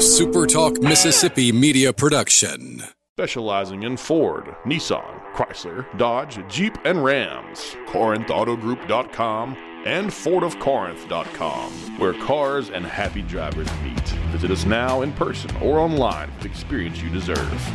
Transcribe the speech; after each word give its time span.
SuperTalk 0.00 0.82
Mississippi 0.82 1.52
media 1.52 1.92
production. 1.92 2.82
Specializing 3.18 3.82
in 3.82 3.98
Ford, 3.98 4.46
Nissan, 4.64 5.20
Chrysler, 5.34 5.84
Dodge, 5.98 6.40
Jeep, 6.48 6.74
and 6.86 7.04
Rams. 7.04 7.76
CorinthAutoGroup.com 7.88 9.56
and 9.84 10.08
FordofCorinth.com, 10.08 11.72
where 11.98 12.14
cars 12.14 12.70
and 12.70 12.86
happy 12.86 13.20
drivers 13.20 13.68
meet. 13.82 14.08
Visit 14.32 14.50
us 14.50 14.64
now 14.64 15.02
in 15.02 15.12
person 15.12 15.54
or 15.58 15.78
online 15.78 16.30
for 16.32 16.44
the 16.44 16.48
experience 16.48 17.02
you 17.02 17.10
deserve. 17.10 17.70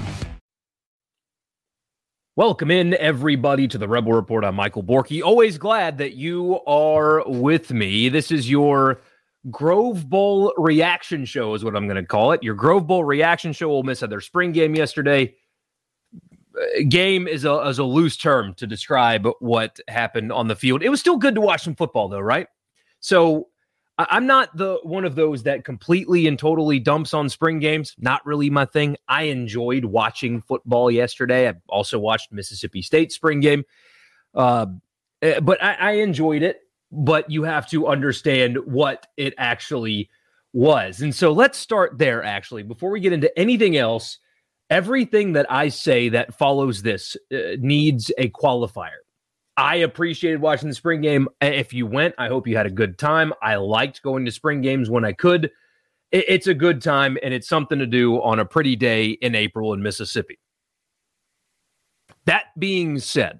Welcome 2.35 2.71
in, 2.71 2.95
everybody, 2.95 3.67
to 3.67 3.77
the 3.77 3.87
Rebel 3.87 4.13
Report. 4.13 4.43
I'm 4.43 4.55
Michael 4.55 4.81
Borkey. 4.83 5.21
Always 5.21 5.59
glad 5.59 5.99
that 5.99 6.15
you 6.15 6.59
are 6.65 7.23
with 7.27 7.71
me. 7.71 8.09
This 8.09 8.31
is 8.31 8.49
your 8.49 8.99
Grove 9.51 10.09
Bowl 10.09 10.53
reaction 10.57 11.25
show, 11.25 11.53
is 11.53 11.63
what 11.63 11.75
I'm 11.75 11.87
going 11.87 11.95
to 11.97 12.05
call 12.05 12.31
it. 12.31 12.43
Your 12.43 12.55
Grove 12.55 12.87
Bowl 12.87 13.03
reaction 13.03 13.53
show. 13.53 13.69
Ole 13.69 13.83
Miss 13.83 13.99
had 13.99 14.09
their 14.09 14.21
spring 14.21 14.51
game 14.51 14.75
yesterday. 14.75 15.35
Uh, 16.55 16.83
game 16.87 17.27
is 17.27 17.45
a, 17.45 17.53
is 17.67 17.79
a 17.79 17.83
loose 17.83 18.17
term 18.17 18.53
to 18.55 18.65
describe 18.65 19.27
what 19.39 19.79
happened 19.87 20.31
on 20.31 20.47
the 20.47 20.55
field. 20.55 20.81
It 20.81 20.89
was 20.89 20.99
still 20.99 21.17
good 21.17 21.35
to 21.35 21.41
watch 21.41 21.63
some 21.63 21.75
football, 21.75 22.07
though, 22.07 22.19
right? 22.19 22.47
So 22.99 23.49
I'm 23.97 24.25
not 24.25 24.55
the 24.57 24.79
one 24.83 25.05
of 25.05 25.15
those 25.15 25.43
that 25.43 25.63
completely 25.63 26.27
and 26.27 26.37
totally 26.37 26.79
dumps 26.79 27.13
on 27.13 27.29
spring 27.29 27.59
games. 27.59 27.95
Not 27.97 28.25
really 28.25 28.49
my 28.49 28.65
thing. 28.65 28.97
I 29.07 29.23
enjoyed 29.23 29.85
watching 29.85 30.41
football 30.41 30.91
yesterday. 30.91 31.47
I 31.47 31.53
also 31.69 31.97
watched 31.97 32.31
Mississippi 32.31 32.81
State 32.81 33.13
spring 33.13 33.39
game, 33.39 33.63
uh, 34.33 34.65
eh, 35.21 35.39
but 35.39 35.63
I, 35.63 35.73
I 35.75 35.91
enjoyed 35.91 36.43
it. 36.43 36.61
But 36.95 37.29
you 37.29 37.43
have 37.43 37.67
to 37.69 37.87
understand 37.87 38.57
what 38.65 39.07
it 39.17 39.33
actually 39.37 40.09
was, 40.53 41.01
and 41.01 41.13
so 41.13 41.33
let's 41.33 41.57
start 41.57 41.97
there. 41.97 42.23
Actually, 42.23 42.63
before 42.63 42.89
we 42.89 42.99
get 42.99 43.13
into 43.13 43.37
anything 43.37 43.75
else, 43.75 44.19
everything 44.69 45.33
that 45.33 45.51
I 45.51 45.69
say 45.69 46.09
that 46.09 46.37
follows 46.37 46.81
this 46.81 47.17
uh, 47.33 47.57
needs 47.59 48.11
a 48.17 48.29
qualifier. 48.29 49.01
I 49.57 49.77
appreciated 49.77 50.41
watching 50.41 50.69
the 50.69 50.75
spring 50.75 51.01
game. 51.01 51.29
If 51.41 51.73
you 51.73 51.87
went, 51.87 52.15
I 52.17 52.27
hope 52.27 52.47
you 52.47 52.57
had 52.57 52.65
a 52.65 52.71
good 52.71 52.97
time. 52.97 53.33
I 53.41 53.55
liked 53.55 54.01
going 54.01 54.25
to 54.25 54.31
spring 54.31 54.61
games 54.61 54.89
when 54.89 55.05
I 55.05 55.13
could. 55.13 55.49
It's 56.11 56.47
a 56.47 56.53
good 56.53 56.81
time 56.81 57.17
and 57.23 57.33
it's 57.33 57.47
something 57.47 57.79
to 57.79 57.85
do 57.85 58.21
on 58.21 58.39
a 58.39 58.45
pretty 58.45 58.75
day 58.75 59.09
in 59.09 59.33
April 59.33 59.73
in 59.73 59.81
Mississippi. 59.81 60.39
That 62.25 62.45
being 62.57 62.99
said, 62.99 63.39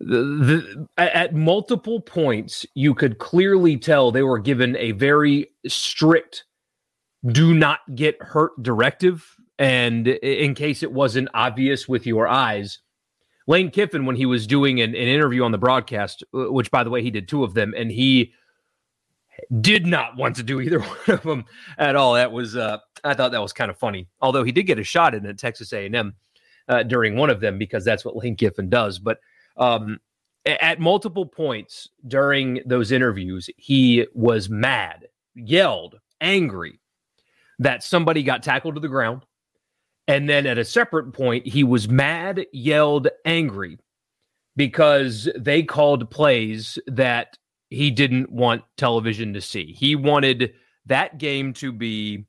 the, 0.00 0.86
the, 0.96 1.02
at 1.02 1.34
multiple 1.34 2.00
points, 2.00 2.64
you 2.74 2.94
could 2.94 3.18
clearly 3.18 3.76
tell 3.76 4.10
they 4.10 4.22
were 4.22 4.38
given 4.38 4.76
a 4.76 4.92
very 4.92 5.50
strict 5.66 6.44
do 7.26 7.52
not 7.54 7.80
get 7.94 8.20
hurt 8.22 8.52
directive. 8.62 9.36
And 9.58 10.08
in 10.08 10.54
case 10.54 10.82
it 10.82 10.90
wasn't 10.90 11.28
obvious 11.34 11.86
with 11.86 12.06
your 12.06 12.26
eyes, 12.26 12.78
Lane 13.46 13.70
Kiffin, 13.70 14.06
when 14.06 14.16
he 14.16 14.24
was 14.24 14.46
doing 14.46 14.80
an, 14.80 14.90
an 14.90 14.94
interview 14.94 15.44
on 15.44 15.52
the 15.52 15.58
broadcast, 15.58 16.24
uh, 16.32 16.50
which 16.50 16.70
by 16.70 16.82
the 16.82 16.90
way, 16.90 17.02
he 17.02 17.10
did 17.10 17.28
two 17.28 17.44
of 17.44 17.52
them, 17.52 17.74
and 17.76 17.90
he 17.90 18.32
did 19.60 19.86
not 19.86 20.16
want 20.16 20.36
to 20.36 20.42
do 20.42 20.60
either 20.60 20.80
one 20.80 20.98
of 21.08 21.22
them 21.22 21.44
at 21.76 21.94
all. 21.94 22.14
That 22.14 22.32
was, 22.32 22.56
uh, 22.56 22.78
I 23.04 23.12
thought 23.12 23.32
that 23.32 23.42
was 23.42 23.52
kind 23.52 23.70
of 23.70 23.78
funny. 23.78 24.08
Although 24.22 24.44
he 24.44 24.52
did 24.52 24.62
get 24.64 24.78
a 24.78 24.84
shot 24.84 25.14
in 25.14 25.26
at 25.26 25.36
Texas 25.36 25.72
A&M 25.74 26.14
uh, 26.68 26.82
during 26.84 27.16
one 27.16 27.28
of 27.28 27.40
them 27.40 27.58
because 27.58 27.84
that's 27.84 28.04
what 28.04 28.16
Lane 28.16 28.36
Kiffin 28.36 28.70
does. 28.70 28.98
But 28.98 29.18
um, 29.56 29.98
at 30.46 30.80
multiple 30.80 31.26
points 31.26 31.88
during 32.06 32.60
those 32.66 32.92
interviews, 32.92 33.50
he 33.56 34.06
was 34.14 34.48
mad, 34.48 35.08
yelled, 35.34 35.98
angry 36.20 36.80
that 37.58 37.82
somebody 37.82 38.22
got 38.22 38.42
tackled 38.42 38.74
to 38.74 38.80
the 38.80 38.88
ground 38.88 39.22
and 40.10 40.28
then 40.28 40.44
at 40.44 40.58
a 40.58 40.64
separate 40.64 41.12
point, 41.12 41.46
he 41.46 41.62
was 41.62 41.88
mad, 41.88 42.44
yelled, 42.52 43.06
angry 43.24 43.78
because 44.56 45.28
they 45.38 45.62
called 45.62 46.10
plays 46.10 46.80
that 46.88 47.38
he 47.68 47.92
didn't 47.92 48.32
want 48.32 48.64
television 48.76 49.32
to 49.34 49.40
see. 49.40 49.72
He 49.72 49.94
wanted 49.94 50.52
that 50.86 51.18
game 51.18 51.52
to 51.54 51.70
be 51.70 52.26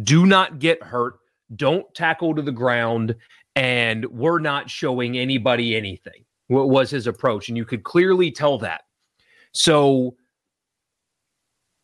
do 0.00 0.24
not 0.24 0.60
get 0.60 0.80
hurt, 0.84 1.14
don't 1.56 1.92
tackle 1.96 2.36
to 2.36 2.42
the 2.42 2.52
ground, 2.52 3.16
and 3.56 4.06
we're 4.06 4.38
not 4.38 4.70
showing 4.70 5.18
anybody 5.18 5.74
anything. 5.74 6.25
What 6.48 6.68
was 6.68 6.90
his 6.90 7.06
approach? 7.06 7.48
And 7.48 7.56
you 7.56 7.64
could 7.64 7.82
clearly 7.82 8.30
tell 8.30 8.58
that. 8.58 8.82
So 9.52 10.16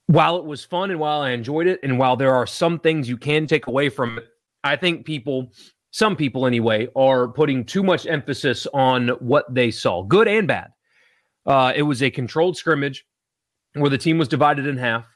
while 0.07 0.37
it 0.37 0.45
was 0.45 0.65
fun 0.65 0.91
and 0.91 1.01
while 1.01 1.21
I 1.21 1.31
enjoyed 1.31 1.67
it, 1.67 1.81
and 1.83 1.99
while 1.99 2.17
there 2.17 2.35
are 2.35 2.47
some 2.47 2.79
things 2.79 3.09
you 3.09 3.17
can 3.17 3.47
take 3.47 3.67
away 3.67 3.89
from 3.89 4.19
it, 4.19 4.27
I 4.63 4.77
think 4.77 5.07
people, 5.07 5.53
some 5.91 6.17
people 6.17 6.47
anyway, 6.47 6.89
are 6.95 7.29
putting 7.29 7.65
too 7.65 7.83
much 7.83 8.07
emphasis 8.07 8.67
on 8.75 9.09
what 9.21 9.53
they 9.53 9.71
saw, 9.71 10.03
good 10.03 10.29
and 10.29 10.47
bad. 10.47 10.71
Uh, 11.47 11.73
it 11.75 11.83
was 11.83 12.03
a 12.03 12.11
controlled 12.11 12.57
scrimmage 12.57 13.05
where 13.75 13.91
the 13.91 13.99
team 13.99 14.19
was 14.19 14.29
divided 14.29 14.67
in 14.67 14.77
half, 14.77 15.07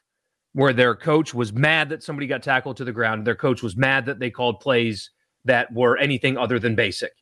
where 0.55 0.73
their 0.73 0.97
coach 0.97 1.35
was 1.35 1.53
mad 1.53 1.89
that 1.91 2.03
somebody 2.03 2.27
got 2.27 2.43
tackled 2.43 2.77
to 2.79 2.85
the 2.85 2.93
ground. 2.93 3.27
Their 3.27 3.37
coach 3.37 3.63
was 3.63 3.77
mad 3.77 4.07
that 4.07 4.19
they 4.19 4.31
called 4.31 4.61
plays 4.61 5.11
that 5.45 5.73
were 5.73 5.97
anything 5.99 6.39
other 6.39 6.59
than 6.59 6.75
basic. 6.75 7.13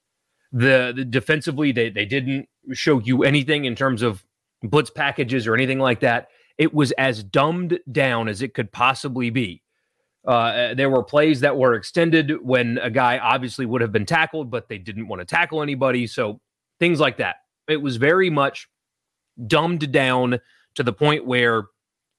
The, 0.57 0.93
the 0.95 1.05
defensively, 1.05 1.73
they, 1.73 1.91
they 1.91 2.07
didn't 2.07 2.49
show 2.73 3.01
you 3.01 3.25
anything 3.25 3.65
in 3.65 3.75
terms 3.75 4.03
of 4.03 4.25
blitz 4.63 4.89
packages 4.89 5.49
or 5.49 5.55
anything 5.55 5.81
like 5.81 6.01
that. 6.01 6.29
It 6.59 6.73
was 6.73 6.93
as 6.93 7.25
dumbed 7.25 7.81
down 7.91 8.29
as 8.29 8.41
it 8.41 8.55
could 8.55 8.71
possibly 8.71 9.31
be. 9.31 9.63
Uh, 10.25 10.73
there 10.75 10.89
were 10.89 11.03
plays 11.03 11.41
that 11.41 11.59
were 11.59 11.75
extended 11.75 12.33
when 12.41 12.79
a 12.79 12.89
guy 12.89 13.19
obviously 13.19 13.67
would 13.67 13.81
have 13.81 13.91
been 13.91 14.07
tackled, 14.07 14.51
but 14.51 14.69
they 14.69 14.79
didn't 14.79 15.09
want 15.09 15.21
to 15.21 15.27
tackle 15.27 15.61
anybody. 15.61 16.07
So 16.07 16.41
things 16.79 17.01
like 17.01 17.17
that. 17.19 17.37
It 17.67 17.83
was 17.83 17.97
very 17.97 18.31
much 18.31 18.69
dumbed 19.47 19.91
down 19.91 20.39
to 20.77 20.83
the 20.83 20.93
point 20.93 21.27
where 21.27 21.65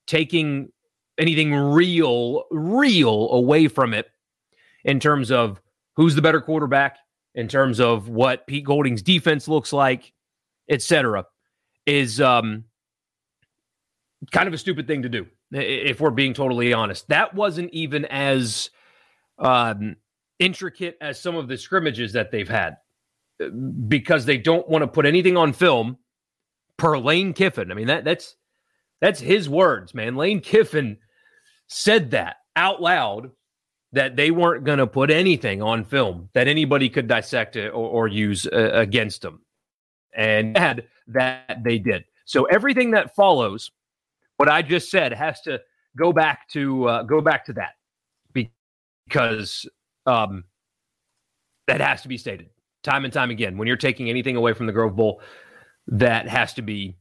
taking 0.08 0.74
anything 1.18 1.56
real, 1.56 2.44
real 2.52 3.32
away 3.32 3.70
from 3.70 3.94
it 3.94 4.08
in 4.84 5.00
terms 5.00 5.32
of 5.32 5.62
who's 5.96 6.16
the 6.16 6.22
better 6.22 6.42
quarterback, 6.42 6.98
in 7.36 7.48
terms 7.48 7.80
of 7.80 8.10
what 8.10 8.48
Pete 8.48 8.66
Golding's 8.66 9.02
defense 9.02 9.48
looks 9.48 9.72
like, 9.72 10.14
etc., 10.70 11.26
is 11.86 12.20
um, 12.20 12.64
kind 14.32 14.48
of 14.48 14.54
a 14.54 14.58
stupid 14.58 14.88
thing 14.88 15.04
to 15.04 15.10
do 15.10 15.28
if 15.52 16.00
we're 16.00 16.10
being 16.10 16.34
totally 16.34 16.74
honest. 16.74 17.08
That 17.10 17.36
wasn't 17.36 17.72
even 17.72 18.06
as 18.06 18.72
um, 19.38 19.98
intricate 20.40 20.98
as 21.02 21.22
some 21.22 21.36
of 21.36 21.48
the 21.48 21.58
scrimmages 21.58 22.14
that 22.14 22.32
they've 22.32 22.50
had 22.50 22.78
uh, 23.44 23.50
because 23.88 24.26
they 24.26 24.38
don't 24.38 24.68
want 24.68 24.82
to 24.82 24.88
put 24.88 25.06
anything 25.06 25.38
on 25.38 25.54
film 25.54 25.98
per 26.78 26.98
Lane 26.98 27.34
Kiffin. 27.34 27.72
I 27.72 27.76
mean, 27.76 27.88
that 27.88 28.06
that's 28.06 28.36
that's 29.02 29.20
his 29.20 29.50
words, 29.50 29.94
man. 29.94 30.16
Lane 30.16 30.40
Kiffin 30.40 30.98
said 31.68 32.12
that 32.12 32.38
out 32.56 32.82
loud 32.82 33.32
that 33.92 34.16
they 34.16 34.32
weren't 34.32 34.64
going 34.64 34.80
to 34.80 34.88
put 34.88 35.10
anything 35.10 35.62
on 35.62 35.84
film 35.84 36.30
that 36.34 36.48
anybody 36.48 36.90
could 36.90 37.08
dissect 37.08 37.56
or, 37.56 37.72
or 37.72 38.08
use 38.08 38.46
uh, 38.48 38.72
against 38.74 39.22
them. 39.22 39.42
And 40.16 40.56
that 41.08 41.60
they 41.64 41.78
did. 41.78 42.06
So 42.26 42.46
everything 42.46 42.92
that 42.92 43.16
follows 43.16 43.72
what 44.38 44.50
I 44.50 44.62
just 44.62 44.90
said 44.90 45.14
has 45.14 45.42
to 45.42 45.62
go 45.98 46.12
back 46.12 46.48
to 46.50 46.88
uh, 46.88 47.04
go 47.04 47.22
back 47.22 47.46
to 47.46 47.54
that 47.54 47.76
because 48.34 49.68
um, 50.06 50.44
that 51.68 51.82
has 51.82 52.02
to 52.02 52.08
be 52.08 52.18
stated 52.18 52.50
time 52.84 53.04
and 53.04 53.14
time 53.14 53.32
again. 53.32 53.58
When 53.58 53.68
you're 53.68 53.78
taking 53.78 54.10
anything 54.10 54.36
away 54.36 54.54
from 54.54 54.68
the 54.68 54.74
Grove 54.74 54.96
Bowl, 54.96 55.22
that 55.88 56.28
has 56.28 56.54
to 56.54 56.62
be 56.62 56.96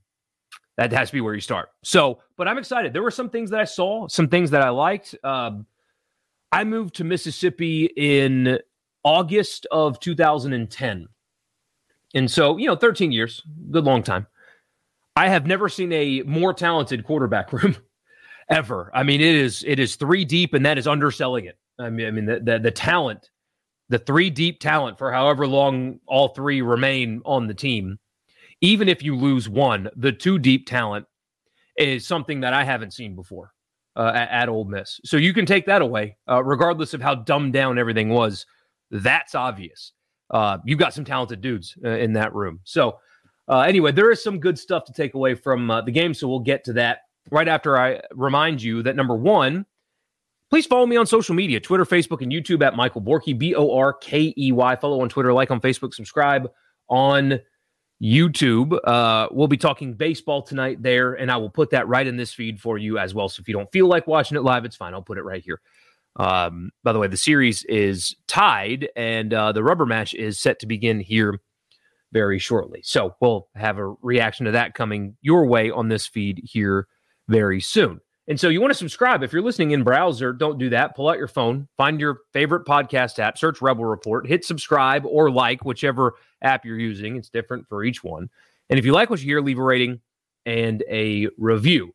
that 0.77 0.93
has 0.93 1.11
to 1.11 1.15
be 1.15 1.21
where 1.21 1.35
you 1.35 1.41
start. 1.41 1.71
So, 1.83 2.21
but 2.37 2.49
I'm 2.49 2.59
excited. 2.59 2.93
There 2.93 3.03
were 3.03 3.11
some 3.11 3.31
things 3.31 3.51
that 3.51 3.61
I 3.61 3.65
saw, 3.65 4.09
some 4.09 4.29
things 4.29 4.51
that 4.51 4.63
I 4.63 4.71
liked. 4.71 5.15
Um, 5.23 5.67
I 6.53 6.65
moved 6.65 6.95
to 6.97 7.05
Mississippi 7.05 7.87
in 7.97 8.59
August 9.03 9.67
of 9.71 10.01
2010. 10.01 11.09
And 12.15 12.31
so, 12.31 12.57
you 12.57 12.67
know, 12.67 12.77
13 12.77 13.13
years, 13.13 13.43
good 13.71 13.85
long 13.85 14.03
time. 14.03 14.27
I 15.17 15.29
have 15.29 15.47
never 15.47 15.69
seen 15.69 15.93
a 15.93 16.23
more 16.23 16.55
talented 16.55 17.05
quarterback 17.05 17.53
room 17.53 17.77
ever. 18.49 18.91
I 18.95 19.03
mean, 19.03 19.21
it 19.21 19.35
is 19.35 19.65
it 19.67 19.79
is 19.79 19.97
three 19.97 20.25
deep, 20.25 20.55
and 20.55 20.65
that 20.67 20.79
is 20.79 20.87
underselling 20.87 21.45
it. 21.45 21.59
I 21.79 21.91
mean, 21.91 22.07
I 22.07 22.11
mean 22.11 22.27
the, 22.27 22.41
the, 22.41 22.59
the 22.59 22.71
talent, 22.71 23.31
the 23.89 23.99
three 23.99 24.31
deep 24.31 24.61
talent 24.61 24.99
for 24.99 25.13
however 25.13 25.47
long 25.47 26.01
all 26.07 26.29
three 26.29 26.63
remain 26.63 27.21
on 27.25 27.47
the 27.47 27.55
team. 27.55 27.99
Even 28.61 28.89
if 28.89 29.03
you 29.03 29.17
lose 29.17 29.49
one, 29.49 29.91
the 29.97 30.13
two 30.13 30.39
deep 30.39 30.67
talent 30.67 31.07
is 31.77 32.07
something 32.07 32.41
that 32.41 32.55
I 32.55 32.65
haven't 32.65 32.93
seen 32.93 33.15
before 33.15 33.53
uh, 33.97 34.13
at, 34.15 34.31
at 34.31 34.49
Ole 34.49 34.65
Miss. 34.65 35.01
So 35.05 35.17
you 35.17 35.33
can 35.33 35.47
take 35.47 35.67
that 35.67 35.83
away, 35.83 36.17
uh, 36.29 36.43
regardless 36.43 36.95
of 36.95 37.03
how 37.03 37.15
dumbed 37.15 37.53
down 37.53 37.79
everything 37.79 38.11
was. 38.11 38.47
That's 38.91 39.35
obvious. 39.35 39.93
Uh, 40.31 40.59
you've 40.65 40.79
got 40.79 40.95
some 40.95 41.05
talented 41.05 41.41
dudes 41.41 41.77
uh, 41.85 41.91
in 41.91 42.13
that 42.15 42.35
room. 42.35 42.61
So 42.65 42.99
uh, 43.49 43.61
anyway, 43.61 43.93
there 43.93 44.11
is 44.11 44.23
some 44.23 44.41
good 44.41 44.59
stuff 44.59 44.85
to 44.87 44.93
take 44.93 45.15
away 45.15 45.35
from 45.35 45.71
uh, 45.71 45.83
the 45.83 45.93
game, 45.93 46.15
so 46.15 46.29
we'll 46.29 46.41
get 46.41 46.65
to 46.65 46.73
that 46.75 47.01
right 47.31 47.49
after 47.49 47.79
I 47.79 48.01
remind 48.13 48.63
you 48.63 48.83
that 48.83 48.97
number 48.97 49.17
one, 49.17 49.67
Please 50.55 50.67
follow 50.67 50.87
me 50.87 50.97
on 50.97 51.05
social 51.05 51.35
media 51.35 51.59
Twitter, 51.59 51.85
Facebook, 51.85 52.23
and 52.23 52.31
YouTube 52.31 52.65
at 52.65 52.77
Michael 52.77 53.03
Borkey, 53.03 53.37
B 53.37 53.57
O 53.57 53.77
R 53.77 53.93
K 53.95 54.33
E 54.39 54.53
Y. 54.53 54.77
Follow 54.77 55.01
on 55.01 55.09
Twitter, 55.09 55.33
like 55.33 55.51
on 55.51 55.61
Facebook, 55.61 55.93
subscribe 55.93 56.49
on 56.89 57.41
YouTube. 58.03 58.79
Uh, 58.85 59.29
we'll 59.31 59.49
be 59.49 59.57
talking 59.57 59.95
baseball 59.95 60.43
tonight 60.43 60.83
there, 60.83 61.15
and 61.15 61.31
I 61.31 61.37
will 61.37 61.51
put 61.51 61.71
that 61.71 61.89
right 61.89 62.07
in 62.07 62.17
this 62.17 62.33
feed 62.33 62.61
for 62.61 62.79
you 62.79 62.99
as 62.99 63.15
well. 63.15 63.29
So 63.29 63.41
if 63.41 63.49
you 63.49 63.55
don't 63.55 63.71
feel 63.73 63.87
like 63.87 64.07
watching 64.07 64.37
it 64.37 64.43
live, 64.43 64.65
it's 64.65 64.77
fine. 64.77 64.95
I'll 64.95 65.03
put 65.03 65.19
it 65.19 65.23
right 65.23 65.43
here. 65.43 65.61
Um, 66.17 66.71
by 66.83 66.93
the 66.93 66.99
way, 66.99 67.09
the 67.09 67.17
series 67.17 67.65
is 67.65 68.15
tied, 68.27 68.89
and 68.97 69.33
uh, 69.33 69.53
the 69.53 69.65
rubber 69.65 69.87
match 69.87 70.15
is 70.15 70.39
set 70.39 70.59
to 70.61 70.67
begin 70.67 71.01
here 71.01 71.41
very 72.13 72.39
shortly. 72.39 72.81
So 72.85 73.17
we'll 73.21 73.49
have 73.57 73.79
a 73.79 73.95
reaction 74.01 74.47
to 74.47 74.53
that 74.53 74.75
coming 74.75 75.17
your 75.21 75.47
way 75.47 75.71
on 75.71 75.89
this 75.89 76.07
feed 76.07 76.41
here 76.45 76.87
very 77.29 77.61
soon. 77.61 78.01
And 78.27 78.41
so 78.41 78.49
you 78.49 78.61
want 78.61 78.73
to 78.73 78.79
subscribe. 78.79 79.23
If 79.23 79.33
you're 79.33 79.43
listening 79.43 79.73
in 79.73 79.83
browser, 79.83 80.33
don't 80.33 80.59
do 80.59 80.71
that. 80.71 80.97
Pull 80.97 81.09
out 81.09 81.19
your 81.19 81.29
phone, 81.29 81.69
find 81.77 82.01
your 82.01 82.21
favorite 82.33 82.67
podcast 82.67 83.19
app, 83.19 83.37
search 83.37 83.61
Rebel 83.61 83.85
Report, 83.85 84.27
hit 84.27 84.45
subscribe 84.45 85.05
or 85.05 85.31
like, 85.31 85.65
whichever 85.65 86.15
app 86.43 86.65
you're 86.65 86.79
using. 86.79 87.17
It's 87.17 87.29
different 87.29 87.69
for 87.69 87.85
each 87.85 88.03
one. 88.03 88.31
And 88.71 88.79
if 88.79 88.87
you 88.87 88.93
like 88.93 89.11
what 89.11 89.21
you 89.21 89.27
hear, 89.27 89.43
leave 89.43 89.59
a 89.59 89.63
rating 89.63 90.01
and 90.47 90.83
a 90.91 91.29
review. 91.37 91.95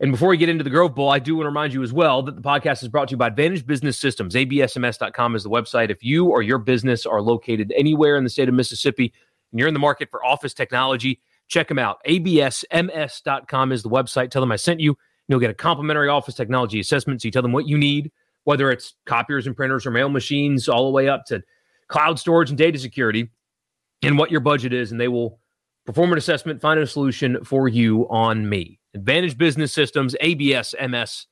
And 0.00 0.12
before 0.12 0.28
we 0.28 0.36
get 0.36 0.48
into 0.48 0.62
the 0.62 0.70
Grove 0.70 0.94
Bowl, 0.94 1.10
I 1.10 1.18
do 1.18 1.34
want 1.34 1.44
to 1.44 1.48
remind 1.48 1.72
you 1.72 1.82
as 1.82 1.92
well 1.92 2.22
that 2.22 2.36
the 2.36 2.42
podcast 2.42 2.82
is 2.82 2.88
brought 2.88 3.08
to 3.08 3.12
you 3.12 3.16
by 3.16 3.28
Advantage 3.28 3.66
Business 3.66 3.98
Systems. 3.98 4.34
ABSMS.com 4.34 5.34
is 5.34 5.42
the 5.42 5.50
website. 5.50 5.90
If 5.90 6.04
you 6.04 6.26
or 6.26 6.42
your 6.42 6.58
business 6.58 7.04
are 7.04 7.20
located 7.20 7.72
anywhere 7.76 8.16
in 8.16 8.22
the 8.22 8.30
state 8.30 8.48
of 8.48 8.54
Mississippi 8.54 9.12
and 9.50 9.58
you're 9.58 9.66
in 9.66 9.74
the 9.74 9.80
market 9.80 10.08
for 10.10 10.24
office 10.24 10.54
technology, 10.54 11.20
check 11.48 11.66
them 11.66 11.80
out. 11.80 11.98
ABSMS.com 12.06 13.72
is 13.72 13.82
the 13.82 13.90
website. 13.90 14.30
Tell 14.30 14.40
them 14.40 14.52
I 14.52 14.56
sent 14.56 14.78
you. 14.78 14.96
You'll 15.28 15.40
get 15.40 15.50
a 15.50 15.54
complimentary 15.54 16.08
office 16.08 16.34
technology 16.34 16.80
assessment. 16.80 17.22
So 17.22 17.26
you 17.26 17.32
tell 17.32 17.42
them 17.42 17.52
what 17.52 17.68
you 17.68 17.76
need, 17.78 18.10
whether 18.44 18.70
it's 18.70 18.94
copiers 19.06 19.46
and 19.46 19.54
printers 19.54 19.86
or 19.86 19.90
mail 19.90 20.08
machines, 20.08 20.68
all 20.68 20.86
the 20.86 20.90
way 20.90 21.08
up 21.08 21.26
to 21.26 21.42
cloud 21.88 22.18
storage 22.18 22.48
and 22.48 22.58
data 22.58 22.78
security, 22.78 23.30
and 24.02 24.16
what 24.18 24.30
your 24.30 24.40
budget 24.40 24.72
is. 24.72 24.90
And 24.90 25.00
they 25.00 25.08
will 25.08 25.38
perform 25.84 26.12
an 26.12 26.18
assessment, 26.18 26.60
find 26.60 26.80
a 26.80 26.86
solution 26.86 27.44
for 27.44 27.68
you 27.68 28.08
on 28.08 28.48
me. 28.48 28.78
Advantage 28.94 29.36
Business 29.36 29.72
Systems, 29.72 30.16
absms.com. 30.22 31.26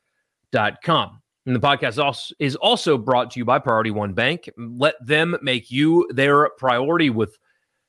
And 1.46 1.54
the 1.54 1.60
podcast 1.60 2.32
is 2.38 2.56
also 2.56 2.98
brought 2.98 3.30
to 3.30 3.38
you 3.38 3.44
by 3.44 3.58
Priority 3.60 3.92
One 3.92 4.12
Bank. 4.14 4.50
Let 4.58 4.94
them 5.04 5.36
make 5.42 5.70
you 5.70 6.08
their 6.12 6.50
priority 6.58 7.08
with 7.08 7.38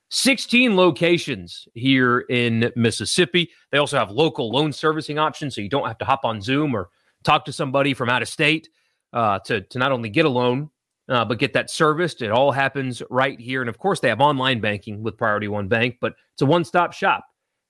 16 0.10 0.76
locations 0.76 1.68
here 1.74 2.22
in 2.30 2.72
Mississippi. 2.76 3.50
They 3.72 3.78
also 3.78 3.98
have 3.98 4.12
local 4.12 4.50
loan 4.50 4.72
servicing 4.72 5.20
options, 5.20 5.56
so 5.56 5.62
you 5.62 5.70
don't 5.70 5.88
have 5.88 5.98
to 6.00 6.06
hop 6.06 6.22
on 6.24 6.42
Zoom 6.42 6.76
or 6.76 6.90
talk 7.24 7.46
to 7.46 7.54
somebody 7.54 7.94
from 7.94 8.10
out 8.10 8.22
of 8.22 8.28
state 8.28 8.70
uh, 9.14 9.40
to, 9.40 9.62
to 9.62 9.80
not 9.80 9.92
only 9.92 10.10
get 10.10 10.26
a 10.26 10.30
loan, 10.30 10.70
uh, 11.10 11.26
but 11.26 11.40
get 11.40 11.54
that 11.54 11.70
serviced. 11.70 12.22
It 12.22 12.32
all 12.32 12.52
happens 12.52 13.02
right 13.10 13.40
here. 13.40 13.62
And 13.62 13.70
of 13.70 13.78
course, 13.78 14.00
they 14.00 14.10
have 14.10 14.22
online 14.22 14.60
banking 14.62 15.04
with 15.04 15.18
Priority 15.18 15.48
One 15.48 15.68
Bank, 15.68 15.98
but 16.00 16.16
it's 16.34 16.42
a 16.42 16.46
one 16.46 16.64
stop 16.64 16.94
shop. 16.94 17.26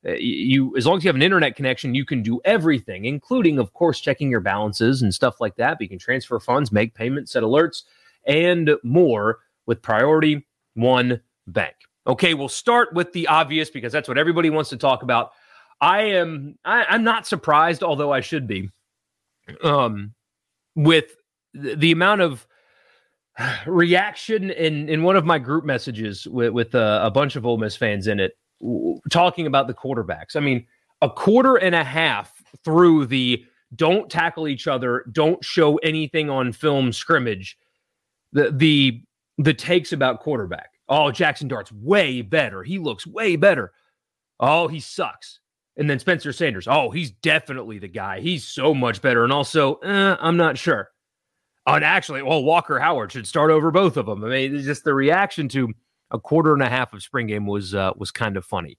Uh, 0.07 0.11
you 0.11 0.75
as 0.77 0.85
long 0.85 0.97
as 0.97 1.03
you 1.03 1.07
have 1.07 1.15
an 1.15 1.23
internet 1.23 1.55
connection 1.55 1.95
you 1.95 2.05
can 2.05 2.21
do 2.21 2.39
everything 2.45 3.05
including 3.05 3.57
of 3.57 3.73
course 3.73 3.99
checking 3.99 4.29
your 4.29 4.39
balances 4.39 5.01
and 5.01 5.11
stuff 5.11 5.41
like 5.41 5.55
that 5.55 5.71
but 5.71 5.81
you 5.81 5.89
can 5.89 5.97
transfer 5.97 6.39
funds 6.39 6.71
make 6.71 6.93
payments 6.93 7.31
set 7.31 7.41
alerts 7.41 7.81
and 8.27 8.69
more 8.83 9.39
with 9.65 9.81
priority 9.81 10.45
one 10.75 11.19
bank 11.47 11.73
okay 12.07 12.33
we'll 12.33 12.49
start 12.49 12.93
with 12.93 13.11
the 13.13 13.27
obvious 13.27 13.69
because 13.69 13.91
that's 13.91 14.07
what 14.07 14.17
everybody 14.17 14.49
wants 14.49 14.69
to 14.69 14.77
talk 14.77 15.03
about 15.03 15.31
i 15.81 16.01
am 16.01 16.57
I, 16.65 16.85
i'm 16.85 17.03
not 17.03 17.27
surprised 17.27 17.83
although 17.83 18.11
i 18.11 18.21
should 18.21 18.47
be 18.47 18.69
um 19.63 20.13
with 20.75 21.15
the 21.53 21.91
amount 21.91 22.21
of 22.21 22.47
reaction 23.65 24.49
in 24.51 24.89
in 24.89 25.03
one 25.03 25.15
of 25.15 25.25
my 25.25 25.37
group 25.39 25.63
messages 25.63 26.27
with, 26.27 26.51
with 26.51 26.75
uh, 26.75 27.01
a 27.03 27.11
bunch 27.11 27.35
of 27.35 27.45
Ole 27.45 27.57
Miss 27.57 27.75
fans 27.75 28.07
in 28.07 28.19
it 28.19 28.37
talking 29.11 29.45
about 29.45 29.67
the 29.67 29.73
quarterbacks. 29.73 30.35
I 30.35 30.39
mean, 30.39 30.65
a 31.01 31.09
quarter 31.09 31.57
and 31.57 31.75
a 31.75 31.83
half 31.83 32.41
through 32.63 33.05
the 33.05 33.45
don't 33.75 34.09
tackle 34.09 34.47
each 34.47 34.67
other, 34.67 35.05
don't 35.11 35.43
show 35.43 35.75
anything 35.77 36.29
on 36.29 36.51
film 36.51 36.91
scrimmage. 36.91 37.57
The 38.33 38.51
the 38.51 39.03
the 39.37 39.53
takes 39.53 39.93
about 39.93 40.19
quarterback. 40.19 40.71
Oh, 40.89 41.11
Jackson 41.11 41.47
Dart's 41.47 41.71
way 41.71 42.21
better. 42.21 42.63
He 42.63 42.79
looks 42.79 43.05
way 43.05 43.35
better. 43.35 43.71
Oh, 44.39 44.67
he 44.67 44.79
sucks. 44.79 45.39
And 45.75 45.89
then 45.89 45.99
Spencer 45.99 46.33
Sanders. 46.33 46.67
Oh, 46.67 46.89
he's 46.89 47.11
definitely 47.11 47.77
the 47.77 47.87
guy. 47.87 48.19
He's 48.19 48.45
so 48.45 48.73
much 48.73 49.01
better. 49.01 49.23
And 49.23 49.33
also, 49.33 49.75
eh, 49.75 50.15
I'm 50.19 50.37
not 50.37 50.57
sure. 50.57 50.89
And 51.67 51.83
actually, 51.83 52.23
well, 52.23 52.43
Walker 52.43 52.79
Howard 52.79 53.11
should 53.11 53.27
start 53.27 53.51
over 53.51 53.71
both 53.71 53.97
of 53.97 54.05
them. 54.05 54.23
I 54.23 54.29
mean, 54.29 54.61
just 54.61 54.85
the 54.85 54.93
reaction 54.93 55.49
to 55.49 55.73
a 56.11 56.19
quarter 56.19 56.53
and 56.53 56.63
a 56.63 56.69
half 56.69 56.93
of 56.93 57.03
spring 57.03 57.27
game 57.27 57.45
was 57.45 57.75
uh, 57.75 57.91
was 57.97 58.09
kind 58.09 58.37
of 58.37 58.45
funny. 58.45 58.77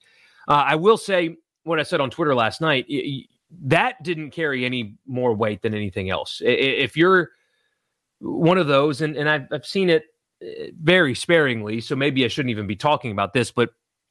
Uh, 0.49 0.65
I 0.67 0.75
will 0.77 0.97
say 0.97 1.37
what 1.65 1.79
I 1.79 1.83
said 1.83 2.01
on 2.01 2.11
Twitter 2.11 2.35
last 2.35 2.61
night. 2.63 2.87
It, 2.89 3.27
that 3.65 4.03
didn't 4.03 4.31
carry 4.31 4.65
any 4.65 4.97
more 5.07 5.35
weight 5.35 5.63
than 5.63 5.75
anything 5.75 6.11
else. 6.11 6.41
If 6.45 6.97
you're 6.97 7.31
one 8.21 8.59
of 8.59 8.67
those, 8.67 9.01
and, 9.01 9.17
and 9.17 9.29
I've, 9.29 9.47
I've 9.53 9.67
seen 9.67 9.91
it 9.91 10.05
very 10.41 11.15
sparingly, 11.15 11.81
so 11.81 11.97
maybe 11.97 12.25
I 12.25 12.29
shouldn't 12.29 12.51
even 12.51 12.67
be 12.67 12.77
talking 12.77 13.11
about 13.11 13.33
this, 13.33 13.51
but 13.51 13.71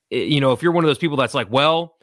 you 0.10 0.40
know, 0.40 0.52
if 0.54 0.64
you're 0.64 0.72
one 0.72 0.84
of 0.84 0.88
those 0.88 0.98
people 0.98 1.18
that's 1.18 1.34
like, 1.34 1.52
well, 1.52 1.98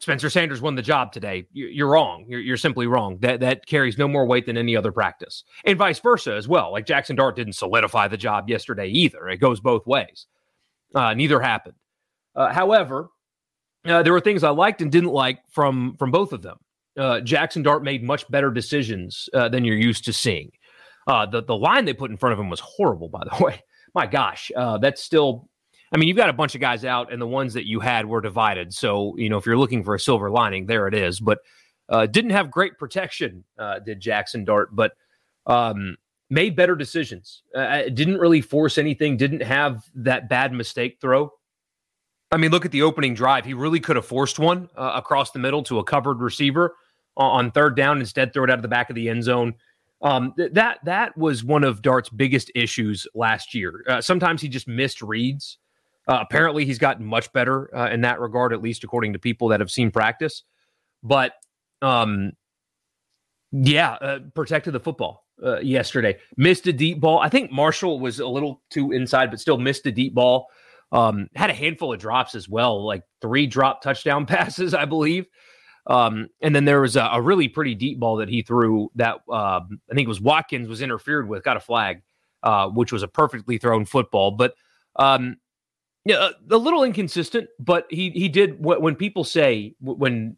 Spencer 0.00 0.30
Sanders 0.30 0.60
won 0.60 0.76
the 0.76 0.82
job 0.82 1.12
today. 1.12 1.46
You're 1.52 1.88
wrong. 1.88 2.24
You're, 2.28 2.40
you're, 2.40 2.56
simply 2.56 2.86
wrong. 2.86 3.18
That 3.18 3.40
that 3.40 3.66
carries 3.66 3.98
no 3.98 4.06
more 4.06 4.26
weight 4.26 4.46
than 4.46 4.56
any 4.56 4.76
other 4.76 4.92
practice, 4.92 5.42
and 5.64 5.76
vice 5.76 5.98
versa 5.98 6.34
as 6.34 6.46
well. 6.46 6.70
Like 6.70 6.86
Jackson 6.86 7.16
Dart 7.16 7.34
didn't 7.34 7.54
solidify 7.54 8.06
the 8.08 8.16
job 8.16 8.48
yesterday 8.48 8.86
either. 8.88 9.28
It 9.28 9.38
goes 9.38 9.60
both 9.60 9.86
ways. 9.86 10.26
Uh, 10.94 11.14
neither 11.14 11.40
happened. 11.40 11.74
Uh, 12.36 12.52
however, 12.52 13.08
uh, 13.84 14.02
there 14.02 14.12
were 14.12 14.20
things 14.20 14.44
I 14.44 14.50
liked 14.50 14.82
and 14.82 14.92
didn't 14.92 15.10
like 15.10 15.40
from 15.50 15.96
from 15.98 16.12
both 16.12 16.32
of 16.32 16.42
them. 16.42 16.58
Uh, 16.96 17.20
Jackson 17.20 17.62
Dart 17.62 17.82
made 17.82 18.04
much 18.04 18.28
better 18.30 18.50
decisions 18.50 19.28
uh, 19.34 19.48
than 19.48 19.64
you're 19.64 19.76
used 19.76 20.04
to 20.04 20.12
seeing. 20.12 20.52
Uh, 21.08 21.26
the 21.26 21.42
the 21.42 21.56
line 21.56 21.84
they 21.84 21.94
put 21.94 22.10
in 22.10 22.16
front 22.16 22.32
of 22.32 22.38
him 22.38 22.48
was 22.48 22.60
horrible, 22.60 23.08
by 23.08 23.24
the 23.24 23.44
way. 23.44 23.64
My 23.94 24.06
gosh, 24.06 24.52
that's 24.80 25.02
still 25.02 25.48
I 25.92 25.96
mean, 25.96 26.08
you've 26.08 26.16
got 26.16 26.28
a 26.28 26.34
bunch 26.34 26.54
of 26.54 26.60
guys 26.60 26.84
out, 26.84 27.12
and 27.12 27.20
the 27.20 27.26
ones 27.26 27.54
that 27.54 27.66
you 27.66 27.80
had 27.80 28.06
were 28.06 28.20
divided. 28.20 28.74
So, 28.74 29.16
you 29.16 29.28
know, 29.28 29.38
if 29.38 29.46
you're 29.46 29.56
looking 29.56 29.82
for 29.82 29.94
a 29.94 30.00
silver 30.00 30.30
lining, 30.30 30.66
there 30.66 30.86
it 30.86 30.94
is. 30.94 31.18
But 31.18 31.38
uh, 31.88 32.06
didn't 32.06 32.30
have 32.30 32.50
great 32.50 32.78
protection, 32.78 33.44
uh, 33.58 33.78
did 33.78 34.00
Jackson 34.00 34.44
Dart, 34.44 34.74
but 34.76 34.92
um, 35.46 35.96
made 36.28 36.54
better 36.56 36.76
decisions. 36.76 37.42
Uh, 37.54 37.84
didn't 37.84 38.18
really 38.18 38.42
force 38.42 38.76
anything, 38.76 39.16
didn't 39.16 39.42
have 39.42 39.82
that 39.94 40.28
bad 40.28 40.52
mistake 40.52 40.98
throw. 41.00 41.32
I 42.30 42.36
mean, 42.36 42.50
look 42.50 42.66
at 42.66 42.72
the 42.72 42.82
opening 42.82 43.14
drive. 43.14 43.46
He 43.46 43.54
really 43.54 43.80
could 43.80 43.96
have 43.96 44.04
forced 44.04 44.38
one 44.38 44.68
uh, 44.76 44.92
across 44.94 45.30
the 45.30 45.38
middle 45.38 45.62
to 45.64 45.78
a 45.78 45.84
covered 45.84 46.20
receiver 46.20 46.76
on 47.16 47.50
third 47.50 47.74
down. 47.74 48.00
Instead, 48.00 48.34
throw 48.34 48.44
it 48.44 48.50
out 48.50 48.58
of 48.58 48.62
the 48.62 48.68
back 48.68 48.90
of 48.90 48.96
the 48.96 49.08
end 49.08 49.24
zone. 49.24 49.54
Um, 50.00 50.32
th- 50.36 50.52
that 50.52 50.78
that 50.84 51.16
was 51.16 51.42
one 51.42 51.64
of 51.64 51.82
Dart's 51.82 52.08
biggest 52.08 52.50
issues 52.54 53.06
last 53.14 53.54
year. 53.54 53.84
Uh, 53.88 54.00
sometimes 54.00 54.40
he 54.40 54.48
just 54.48 54.68
missed 54.68 55.02
reads. 55.02 55.58
Uh, 56.06 56.18
apparently, 56.20 56.64
he's 56.64 56.78
gotten 56.78 57.04
much 57.04 57.32
better 57.32 57.74
uh, 57.76 57.90
in 57.90 58.00
that 58.02 58.20
regard, 58.20 58.52
at 58.52 58.62
least 58.62 58.84
according 58.84 59.12
to 59.12 59.18
people 59.18 59.48
that 59.48 59.60
have 59.60 59.70
seen 59.70 59.90
practice. 59.90 60.44
But 61.02 61.32
um, 61.82 62.32
yeah, 63.52 63.92
uh, 63.92 64.18
protected 64.34 64.72
the 64.72 64.80
football 64.80 65.24
uh, 65.44 65.60
yesterday. 65.60 66.18
Missed 66.36 66.66
a 66.66 66.72
deep 66.72 67.00
ball. 67.00 67.18
I 67.18 67.28
think 67.28 67.50
Marshall 67.50 68.00
was 68.00 68.20
a 68.20 68.26
little 68.26 68.62
too 68.70 68.92
inside, 68.92 69.30
but 69.30 69.40
still 69.40 69.58
missed 69.58 69.86
a 69.86 69.92
deep 69.92 70.14
ball. 70.14 70.46
Um, 70.90 71.28
had 71.34 71.50
a 71.50 71.54
handful 71.54 71.92
of 71.92 72.00
drops 72.00 72.34
as 72.34 72.48
well, 72.48 72.84
like 72.86 73.02
three 73.20 73.46
drop 73.46 73.82
touchdown 73.82 74.26
passes, 74.26 74.74
I 74.74 74.84
believe. 74.84 75.26
Um, 75.88 76.28
and 76.42 76.54
then 76.54 76.66
there 76.66 76.82
was 76.82 76.96
a, 76.96 77.08
a, 77.12 77.20
really 77.20 77.48
pretty 77.48 77.74
deep 77.74 77.98
ball 77.98 78.16
that 78.16 78.28
he 78.28 78.42
threw 78.42 78.90
that 78.96 79.16
uh, 79.30 79.60
I 79.90 79.94
think 79.94 80.04
it 80.04 80.08
was 80.08 80.20
Watkins 80.20 80.68
was 80.68 80.82
interfered 80.82 81.26
with, 81.26 81.42
got 81.42 81.56
a 81.56 81.60
flag, 81.60 82.02
uh, 82.42 82.68
which 82.68 82.92
was 82.92 83.02
a 83.02 83.08
perfectly 83.08 83.56
thrown 83.56 83.86
football. 83.86 84.32
But 84.32 84.54
um, 84.96 85.38
yeah, 86.04 86.30
a, 86.50 86.58
little 86.58 86.84
inconsistent, 86.84 87.48
but 87.58 87.86
he 87.88 88.10
he 88.10 88.28
did 88.28 88.62
when 88.62 88.96
people 88.96 89.24
say 89.24 89.74
when 89.80 90.36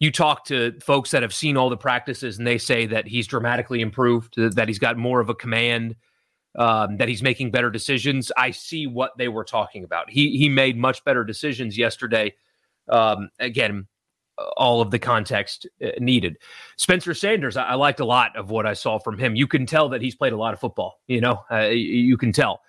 you 0.00 0.10
talk 0.10 0.44
to 0.46 0.72
folks 0.80 1.12
that 1.12 1.22
have 1.22 1.32
seen 1.32 1.56
all 1.56 1.70
the 1.70 1.76
practices 1.76 2.38
and 2.38 2.46
they 2.46 2.58
say 2.58 2.86
that 2.86 3.06
he's 3.06 3.28
dramatically 3.28 3.80
improved, 3.82 4.34
that 4.36 4.66
he's 4.66 4.80
got 4.80 4.96
more 4.96 5.20
of 5.20 5.28
a 5.28 5.34
command, 5.34 5.94
um, 6.58 6.96
that 6.96 7.08
he's 7.08 7.22
making 7.22 7.52
better 7.52 7.70
decisions. 7.70 8.32
I 8.36 8.50
see 8.50 8.88
what 8.88 9.16
they 9.16 9.28
were 9.28 9.44
talking 9.44 9.84
about. 9.84 10.10
He 10.10 10.36
he 10.36 10.48
made 10.48 10.76
much 10.76 11.04
better 11.04 11.22
decisions 11.22 11.78
yesterday. 11.78 12.34
Um, 12.88 13.30
again, 13.38 13.86
all 14.56 14.80
of 14.80 14.90
the 14.90 14.98
context 14.98 15.66
uh, 15.84 15.90
needed. 15.98 16.38
Spencer 16.76 17.14
Sanders, 17.14 17.56
I, 17.56 17.74
liked 17.74 18.00
a 18.00 18.04
lot 18.04 18.36
of 18.36 18.50
what 18.50 18.66
I 18.66 18.72
saw 18.72 18.98
from 18.98 19.18
him. 19.18 19.36
You 19.36 19.46
can 19.46 19.66
tell 19.66 19.88
that 19.90 20.00
he's 20.00 20.14
played 20.14 20.32
a 20.32 20.36
lot 20.36 20.54
of 20.54 20.60
football. 20.60 21.00
You 21.06 21.20
know, 21.20 21.44
uh, 21.50 21.68
you 21.68 22.16
can 22.16 22.32
tell. 22.32 22.62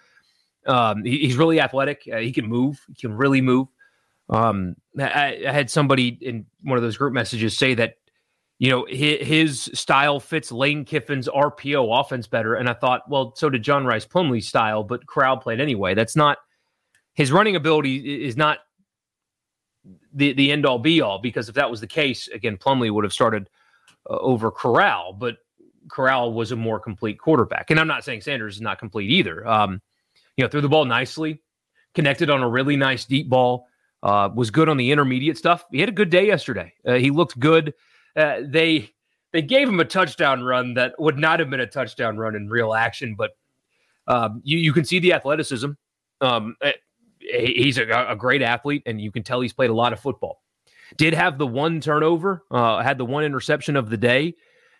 Um, 0.66 1.04
he, 1.04 1.20
he's 1.20 1.36
really 1.36 1.60
athletic. 1.60 2.08
Uh, 2.12 2.18
he 2.18 2.32
can 2.32 2.48
move. 2.48 2.84
He 2.88 2.96
can 2.96 3.14
really 3.14 3.42
move. 3.42 3.68
Um, 4.30 4.76
I, 5.00 5.44
I, 5.48 5.52
had 5.52 5.70
somebody 5.70 6.18
in 6.22 6.46
one 6.62 6.78
of 6.78 6.82
those 6.82 6.96
group 6.96 7.14
messages 7.14 7.58
say 7.58 7.74
that 7.74 7.96
you 8.60 8.70
know, 8.70 8.86
his, 8.88 9.28
his, 9.28 9.70
style 9.74 10.22
fits 10.22 10.50
Lane 10.50 10.86
Kiffin's 10.86 11.28
RPO 11.28 12.00
offense 12.00 12.28
better. 12.28 12.56
And 12.56 12.70
I 12.70 12.74
thought, 12.74 13.10
well, 13.10 13.34
so 13.36 13.50
did 13.50 13.64
John 13.64 13.86
Rice 13.86 14.06
Plumlee's 14.06 14.48
style, 14.48 14.84
but 14.84 15.06
Corral 15.06 15.36
played 15.36 15.60
anyway. 15.60 15.96
That's 15.96 16.16
not 16.16 16.38
his 17.14 17.32
running 17.32 17.56
ability 17.56 18.26
is 18.26 18.38
not 18.38 18.60
the 20.14 20.34
the 20.34 20.52
end 20.52 20.66
all 20.66 20.80
be 20.80 21.02
all 21.02 21.20
because 21.20 21.50
if 21.50 21.56
that 21.56 21.70
was 21.70 21.82
the 21.82 21.88
case, 21.88 22.28
again, 22.30 22.58
Plumlee 22.58 22.92
would 22.92 23.04
have 23.04 23.14
started 23.14 23.50
uh, 24.10 24.18
over 24.18 24.52
Corral, 24.52 25.14
but 25.14 25.38
Corral 25.90 26.34
was 26.34 26.52
a 26.52 26.56
more 26.56 26.80
complete 26.80 27.20
quarterback. 27.20 27.70
And 27.70 27.80
I'm 27.80 27.88
not 27.88 28.04
saying 28.04 28.22
Sanders 28.22 28.56
is 28.56 28.62
not 28.62 28.80
complete 28.80 29.10
either. 29.10 29.46
Um, 29.48 29.82
you 30.38 30.44
know, 30.44 30.50
threw 30.50 30.62
the 30.62 30.70
ball 30.70 30.86
nicely, 30.86 31.42
connected 31.94 32.30
on 32.30 32.42
a 32.42 32.50
really 32.50 32.76
nice 32.76 33.06
deep 33.06 33.30
ball. 33.30 33.68
Uh, 34.02 34.30
was 34.36 34.52
good 34.52 34.68
on 34.68 34.76
the 34.76 34.92
intermediate 34.92 35.38
stuff. 35.38 35.64
He 35.72 35.80
had 35.80 35.88
a 35.88 35.94
good 35.94 36.10
day 36.10 36.28
yesterday. 36.28 36.74
Uh, 36.86 36.96
he 36.96 37.10
looked 37.10 37.40
good. 37.40 37.74
Uh, 38.18 38.42
they 38.46 38.92
they 39.32 39.42
gave 39.42 39.70
him 39.70 39.80
a 39.80 39.86
touchdown 39.86 40.44
run 40.44 40.74
that 40.74 40.94
would 41.00 41.18
not 41.18 41.40
have 41.40 41.50
been 41.50 41.62
a 41.62 41.68
touchdown 41.68 42.18
run 42.18 42.36
in 42.36 42.50
real 42.50 42.74
action, 42.74 43.16
but 43.18 43.32
um, 44.08 44.42
you 44.44 44.58
you 44.58 44.74
can 44.74 44.84
see 44.84 45.00
the 45.00 45.14
athleticism. 45.14 45.72
Um, 46.20 46.56
eh, 46.62 46.74
he's 47.24 47.78
a, 47.78 48.08
a, 48.10 48.16
great 48.16 48.42
athlete, 48.42 48.84
and 48.86 49.00
you 49.00 49.12
can 49.12 49.24
tell 49.24 49.42
he's 49.42 49.54
played 49.54 49.70
a 49.70 49.74
lot 49.74 49.94
of 49.94 50.00
football. 50.00 50.42
Did 50.98 51.14
have 51.14 51.38
the 51.38 51.48
one 51.48 51.80
turnover, 51.80 52.44
uh, 52.52 52.84
had 52.84 52.98
the 52.98 53.06
one 53.06 53.24
interception 53.24 53.76
of 53.76 53.90
the 53.90 53.98
day, 53.98 54.36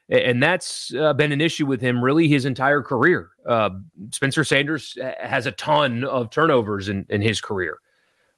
and 0.10 0.44
that's 0.44 0.94
uh, 0.94 1.14
been 1.14 1.32
an 1.32 1.42
issue 1.42 1.66
with 1.66 1.82
him 1.82 2.04
really 2.04 2.28
his 2.28 2.46
entire 2.46 2.82
career. 2.82 3.32
Uh, 3.48 3.72
Spencer 4.12 4.44
Sanders 4.44 4.98
has 5.20 5.46
a 5.46 5.52
ton 5.54 6.04
of 6.04 6.30
turnovers 6.30 6.90
in, 6.90 7.06
in 7.10 7.22
his 7.22 7.42
career, 7.42 7.80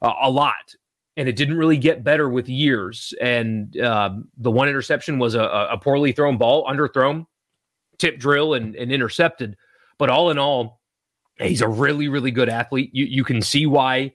a 0.00 0.30
lot, 0.30 0.74
and 1.16 1.28
it 1.28 1.36
didn't 1.36 1.56
really 1.56 1.76
get 1.76 2.04
better 2.04 2.28
with 2.28 2.48
years. 2.48 3.12
And 3.20 3.78
um, 3.80 4.28
the 4.38 4.50
one 4.50 4.68
interception 4.68 5.18
was 5.18 5.34
a, 5.34 5.42
a, 5.42 5.78
poorly 5.78 6.12
thrown 6.12 6.38
ball, 6.38 6.66
underthrown, 6.66 7.26
tip 7.98 8.18
drill, 8.18 8.54
and, 8.54 8.74
and 8.76 8.92
intercepted. 8.92 9.56
But 9.98 10.10
all 10.10 10.30
in 10.30 10.38
all, 10.38 10.75
he's 11.38 11.60
a 11.60 11.68
really, 11.68 12.08
really 12.08 12.30
good 12.30 12.48
athlete. 12.48 12.90
You 12.92 13.04
you 13.06 13.24
can 13.24 13.42
see 13.42 13.66
why, 13.66 14.14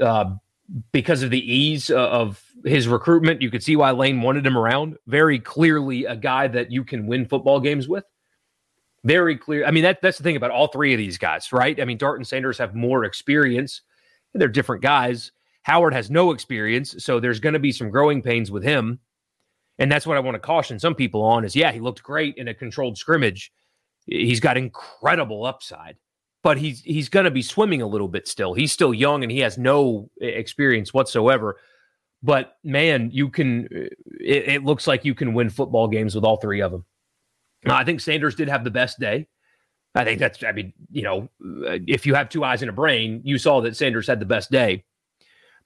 uh, 0.00 0.34
because 0.92 1.22
of 1.22 1.30
the 1.30 1.52
ease 1.52 1.90
of 1.90 2.42
his 2.64 2.88
recruitment, 2.88 3.42
you 3.42 3.50
could 3.50 3.62
see 3.62 3.76
why 3.76 3.92
Lane 3.92 4.20
wanted 4.20 4.46
him 4.46 4.58
around. 4.58 4.96
Very 5.06 5.38
clearly, 5.38 6.04
a 6.04 6.16
guy 6.16 6.48
that 6.48 6.70
you 6.70 6.84
can 6.84 7.06
win 7.06 7.26
football 7.26 7.60
games 7.60 7.88
with. 7.88 8.04
Very 9.04 9.36
clear. 9.36 9.64
I 9.64 9.70
mean, 9.70 9.84
that 9.84 10.02
that's 10.02 10.18
the 10.18 10.24
thing 10.24 10.36
about 10.36 10.50
all 10.50 10.68
three 10.68 10.92
of 10.92 10.98
these 10.98 11.18
guys, 11.18 11.52
right? 11.52 11.80
I 11.80 11.84
mean, 11.84 11.98
Dart 11.98 12.18
and 12.18 12.26
Sanders 12.26 12.58
have 12.58 12.74
more 12.74 13.04
experience. 13.04 13.82
They're 14.34 14.48
different 14.48 14.82
guys. 14.82 15.32
Howard 15.62 15.94
has 15.94 16.10
no 16.10 16.32
experience, 16.32 16.94
so 16.98 17.18
there's 17.18 17.40
going 17.40 17.54
to 17.54 17.58
be 17.58 17.72
some 17.72 17.90
growing 17.90 18.22
pains 18.22 18.50
with 18.50 18.62
him. 18.62 19.00
And 19.78 19.90
that's 19.92 20.06
what 20.06 20.16
I 20.16 20.20
want 20.20 20.36
to 20.36 20.40
caution 20.40 20.78
some 20.78 20.94
people 20.94 21.22
on 21.22 21.44
is 21.44 21.56
yeah, 21.56 21.72
he 21.72 21.80
looked 21.80 22.02
great 22.02 22.36
in 22.36 22.48
a 22.48 22.54
controlled 22.54 22.98
scrimmage. 22.98 23.52
He's 24.06 24.40
got 24.40 24.56
incredible 24.56 25.44
upside 25.44 25.96
but 26.46 26.58
he's 26.58 26.80
he's 26.82 27.08
going 27.08 27.24
to 27.24 27.30
be 27.32 27.42
swimming 27.42 27.82
a 27.82 27.88
little 27.88 28.06
bit 28.06 28.28
still. 28.28 28.54
He's 28.54 28.70
still 28.70 28.94
young 28.94 29.24
and 29.24 29.32
he 29.32 29.40
has 29.40 29.58
no 29.58 30.08
eh, 30.22 30.26
experience 30.26 30.94
whatsoever. 30.94 31.56
But 32.22 32.56
man, 32.62 33.10
you 33.12 33.30
can. 33.30 33.66
Eh, 33.74 33.88
it, 34.20 34.48
it 34.48 34.64
looks 34.64 34.86
like 34.86 35.04
you 35.04 35.12
can 35.12 35.34
win 35.34 35.50
football 35.50 35.88
games 35.88 36.14
with 36.14 36.22
all 36.22 36.36
three 36.36 36.62
of 36.62 36.70
them. 36.70 36.84
I 37.66 37.82
think 37.82 38.00
Sanders 38.00 38.36
did 38.36 38.48
have 38.48 38.62
the 38.62 38.70
best 38.70 39.00
day. 39.00 39.26
I 39.96 40.04
think 40.04 40.20
that's. 40.20 40.44
I 40.44 40.52
mean, 40.52 40.72
you 40.88 41.02
know, 41.02 41.28
eh, 41.66 41.80
if 41.88 42.06
you 42.06 42.14
have 42.14 42.28
two 42.28 42.44
eyes 42.44 42.62
and 42.62 42.70
a 42.70 42.72
brain, 42.72 43.22
you 43.24 43.38
saw 43.38 43.60
that 43.62 43.76
Sanders 43.76 44.06
had 44.06 44.20
the 44.20 44.24
best 44.24 44.48
day. 44.48 44.84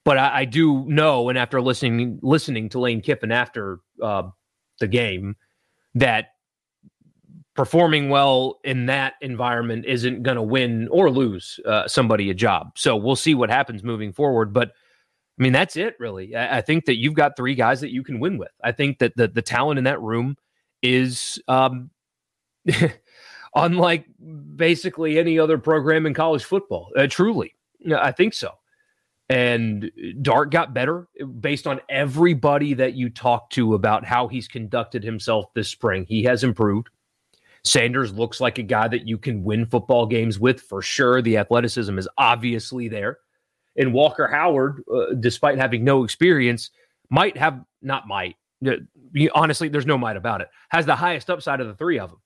But 0.03 0.17
I, 0.17 0.39
I 0.39 0.45
do 0.45 0.83
know, 0.87 1.29
and 1.29 1.37
after 1.37 1.61
listening 1.61 2.17
listening 2.23 2.69
to 2.69 2.79
Lane 2.79 3.01
Kiffin 3.01 3.31
after 3.31 3.81
uh, 4.01 4.31
the 4.79 4.87
game, 4.87 5.35
that 5.93 6.29
performing 7.55 8.09
well 8.09 8.59
in 8.63 8.85
that 8.85 9.13
environment 9.21 9.85
isn't 9.85 10.23
going 10.23 10.37
to 10.37 10.41
win 10.41 10.87
or 10.89 11.11
lose 11.11 11.59
uh, 11.65 11.87
somebody 11.87 12.29
a 12.29 12.33
job. 12.33 12.71
So 12.77 12.95
we'll 12.95 13.15
see 13.15 13.35
what 13.35 13.49
happens 13.49 13.83
moving 13.83 14.13
forward. 14.13 14.53
But 14.53 14.69
I 14.69 15.43
mean, 15.43 15.53
that's 15.53 15.75
it, 15.75 15.95
really. 15.99 16.35
I, 16.35 16.57
I, 16.57 16.61
think 16.61 16.85
that 16.85 16.97
you've 16.97 17.13
got 17.13 17.35
three 17.35 17.55
guys 17.55 17.81
that 17.81 17.91
you 17.91 18.03
can 18.03 18.19
win 18.19 18.37
with. 18.37 18.51
I 18.63 18.71
think 18.71 18.99
that 18.99 19.13
the, 19.15 19.27
the 19.27 19.41
talent 19.41 19.79
in 19.79 19.83
that 19.85 20.01
room 20.01 20.37
is 20.81 21.41
um, 21.47 21.89
unlike 23.55 24.05
basically 24.55 25.19
any 25.19 25.39
other 25.39 25.57
program 25.57 26.05
in 26.05 26.13
college 26.13 26.43
football. 26.43 26.89
Uh, 26.95 27.07
truly, 27.07 27.55
I 27.93 28.11
think 28.11 28.33
so. 28.33 28.51
And 29.29 29.89
Dart 30.21 30.51
got 30.51 30.73
better 30.73 31.07
based 31.39 31.65
on 31.65 31.79
everybody 31.87 32.73
that 32.73 32.95
you 32.95 33.09
talked 33.09 33.53
to 33.53 33.73
about 33.73 34.03
how 34.03 34.27
he's 34.27 34.47
conducted 34.47 35.03
himself 35.03 35.45
this 35.53 35.69
spring. 35.69 36.05
He 36.07 36.23
has 36.23 36.43
improved. 36.43 36.89
Sanders 37.63 38.11
looks 38.13 38.41
like 38.41 38.57
a 38.57 38.63
guy 38.63 38.87
that 38.87 39.07
you 39.07 39.17
can 39.17 39.43
win 39.43 39.65
football 39.65 40.05
games 40.05 40.39
with 40.39 40.61
for 40.61 40.81
sure. 40.81 41.21
The 41.21 41.37
athleticism 41.37 41.97
is 41.97 42.07
obviously 42.17 42.87
there. 42.87 43.19
And 43.75 43.93
Walker 43.93 44.27
Howard, 44.27 44.83
uh, 44.93 45.13
despite 45.19 45.57
having 45.57 45.83
no 45.83 46.03
experience, 46.03 46.71
might 47.09 47.37
have, 47.37 47.63
not 47.81 48.07
might, 48.07 48.35
uh, 48.65 48.77
honestly, 49.33 49.69
there's 49.69 49.85
no 49.85 49.97
might 49.97 50.17
about 50.17 50.41
it, 50.41 50.49
has 50.69 50.85
the 50.85 50.95
highest 50.95 51.29
upside 51.29 51.61
of 51.61 51.67
the 51.67 51.75
three 51.75 51.99
of 51.99 52.09
them. 52.09 52.19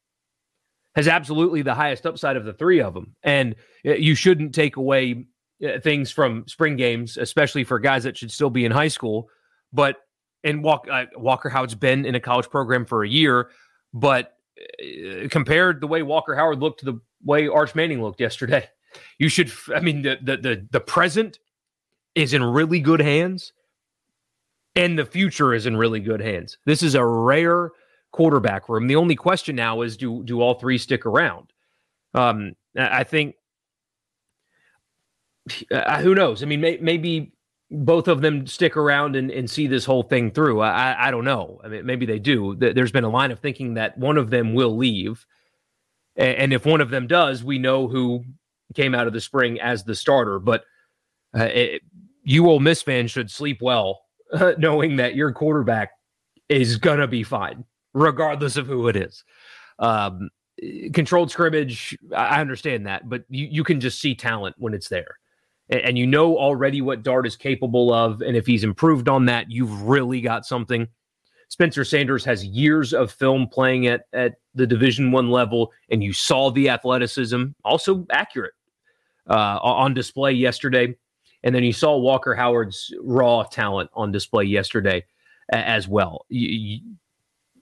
Has 0.95 1.07
absolutely 1.09 1.61
the 1.61 1.75
highest 1.75 2.05
upside 2.05 2.37
of 2.37 2.45
the 2.45 2.53
three 2.53 2.79
of 2.81 2.93
them. 2.93 3.15
And 3.21 3.55
uh, 3.85 3.95
you 3.95 4.15
shouldn't 4.15 4.55
take 4.55 4.77
away 4.77 5.25
uh, 5.63 5.79
things 5.81 6.11
from 6.11 6.47
spring 6.47 6.77
games, 6.77 7.17
especially 7.17 7.65
for 7.65 7.79
guys 7.79 8.03
that 8.05 8.15
should 8.15 8.31
still 8.31 8.49
be 8.49 8.63
in 8.63 8.71
high 8.71 8.87
school. 8.87 9.29
But, 9.73 9.97
and 10.45 10.63
Walk, 10.63 10.87
uh, 10.89 11.05
Walker 11.17 11.49
Howard's 11.49 11.75
been 11.75 12.05
in 12.05 12.15
a 12.15 12.19
college 12.21 12.49
program 12.49 12.85
for 12.85 13.03
a 13.03 13.09
year, 13.09 13.49
but 13.93 14.34
compared 15.29 15.81
the 15.81 15.88
way 15.88 16.01
Walker 16.01 16.35
Howard 16.35 16.59
looked 16.59 16.79
to 16.81 16.85
the 16.85 17.00
way 17.24 17.47
Arch 17.47 17.75
Manning 17.75 18.01
looked 18.01 18.19
yesterday. 18.19 18.69
You 19.19 19.29
should, 19.29 19.51
I 19.74 19.79
mean, 19.81 20.03
the 20.03 20.17
the 20.21 20.38
the, 20.38 20.67
the 20.71 20.79
present 20.79 21.39
is 22.15 22.33
in 22.33 22.43
really 22.43 22.79
good 22.79 23.01
hands, 23.01 23.51
and 24.75 24.97
the 24.97 25.05
future 25.05 25.53
is 25.53 25.65
in 25.65 25.75
really 25.75 26.00
good 26.00 26.21
hands. 26.21 26.57
This 26.65 26.81
is 26.81 26.95
a 26.95 27.05
rare 27.05 27.71
quarterback 28.12 28.69
room. 28.69 28.88
The 28.88 28.95
only 28.95 29.15
question 29.15 29.55
now 29.55 29.81
is 29.81 29.97
do 29.97 30.24
do 30.24 30.41
all 30.41 30.53
three 30.53 30.77
stick 30.77 31.05
around? 31.05 31.51
Um, 32.13 32.53
I 32.77 33.03
think 33.03 33.35
uh, 35.71 36.01
who 36.01 36.15
knows? 36.15 36.41
I 36.41 36.45
mean, 36.45 36.62
may, 36.62 36.77
maybe 36.81 37.33
both 37.84 38.08
of 38.08 38.22
them 38.22 38.48
stick 38.48 38.77
around 38.77 39.15
and, 39.15 39.29
and 39.29 39.50
see 39.50 39.67
this 39.67 39.86
whole 39.86 40.03
thing 40.03 40.32
through. 40.32 40.62
I, 40.62 41.08
I 41.08 41.12
don't 41.12 41.25
know. 41.25 41.60
I 41.63 41.67
mean, 41.67 41.86
maybe 41.86 42.05
they 42.05 42.20
do. 42.20 42.55
There's 42.55 42.91
been 42.91 43.03
a 43.03 43.10
line 43.10 43.32
of 43.32 43.39
thinking 43.39 43.74
that 43.74 43.98
one 43.98 44.17
of 44.17 44.29
them 44.29 44.53
will 44.53 44.75
leave. 44.75 45.25
And 46.15 46.53
if 46.53 46.65
one 46.65 46.79
of 46.79 46.89
them 46.89 47.08
does, 47.08 47.44
we 47.44 47.60
know 47.60 47.88
who 47.88 48.24
came 48.74 48.96
out 48.96 49.08
of 49.08 49.13
the 49.13 49.20
spring 49.20 49.60
as 49.60 49.84
the 49.84 49.96
starter. 49.96 50.39
But 50.39 50.63
uh, 51.38 51.44
it, 51.44 51.82
you 52.24 52.48
Ole 52.50 52.62
Miss 52.62 52.82
fans 52.82 53.12
should 53.12 53.29
sleep 53.29 53.62
well, 53.62 54.01
knowing 54.58 54.96
that 54.96 55.15
your 55.15 55.34
quarterback 55.34 55.91
is 56.48 56.77
going 56.77 57.00
to 57.00 57.08
be 57.08 57.24
fine, 57.24 57.65
regardless 57.94 58.55
of 58.55 58.67
who 58.67 58.88
it 58.88 58.96
is. 58.96 59.25
Um, 59.79 60.29
controlled 60.94 61.32
scrimmage, 61.32 61.98
I 62.15 62.39
understand 62.39 62.88
that, 62.88 63.10
but 63.10 63.25
you, 63.27 63.48
you 63.51 63.63
can 63.65 63.82
just 63.82 64.00
see 64.00 64.15
talent 64.15 64.55
when 64.58 64.74
it's 64.74 64.88
there 64.88 65.17
and, 65.69 65.98
you 65.98 66.05
know 66.05 66.38
already 66.38 66.81
what 66.81 67.03
Dart 67.03 67.25
is 67.25 67.36
capable 67.36 67.91
of. 67.93 68.22
And 68.22 68.38
if 68.38 68.45
he's 68.45 68.63
improved 68.63 69.10
on 69.10 69.25
that, 69.25 69.50
you've 69.50 69.81
really 69.81 70.22
got 70.22 70.45
something. 70.45 70.88
Spencer 71.50 71.84
Sanders 71.84 72.25
has 72.25 72.45
years 72.45 72.93
of 72.93 73.12
film 73.12 73.48
playing 73.48 73.88
at 73.88 74.05
at 74.13 74.36
the 74.55 74.67
Division 74.67 75.12
One 75.12 75.29
level, 75.29 75.72
and 75.89 76.03
you 76.03 76.13
saw 76.13 76.50
the 76.50 76.69
athleticism, 76.69 77.45
also 77.63 78.05
accurate, 78.12 78.53
uh, 79.29 79.60
on 79.62 79.93
display 79.93 80.31
yesterday. 80.31 80.95
And 81.43 81.53
then 81.53 81.63
you 81.63 81.74
saw 81.74 81.98
Walker 81.98 82.34
Howard's 82.34 82.93
raw 83.01 83.43
talent 83.43 83.91
on 83.93 84.12
display 84.12 84.45
yesterday 84.45 85.05
as 85.51 85.88
well. 85.88 86.25
You, 86.29 86.50
you, 86.50 86.79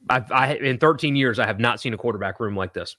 I've, 0.10 0.32
I, 0.32 0.54
in 0.56 0.78
13 0.78 1.18
years, 1.18 1.38
I 1.38 1.46
have 1.46 1.60
not 1.60 1.82
seen 1.82 1.94
a 1.94 1.98
quarterback 1.98 2.40
room 2.40 2.56
like 2.56 2.74
this. 2.74 2.96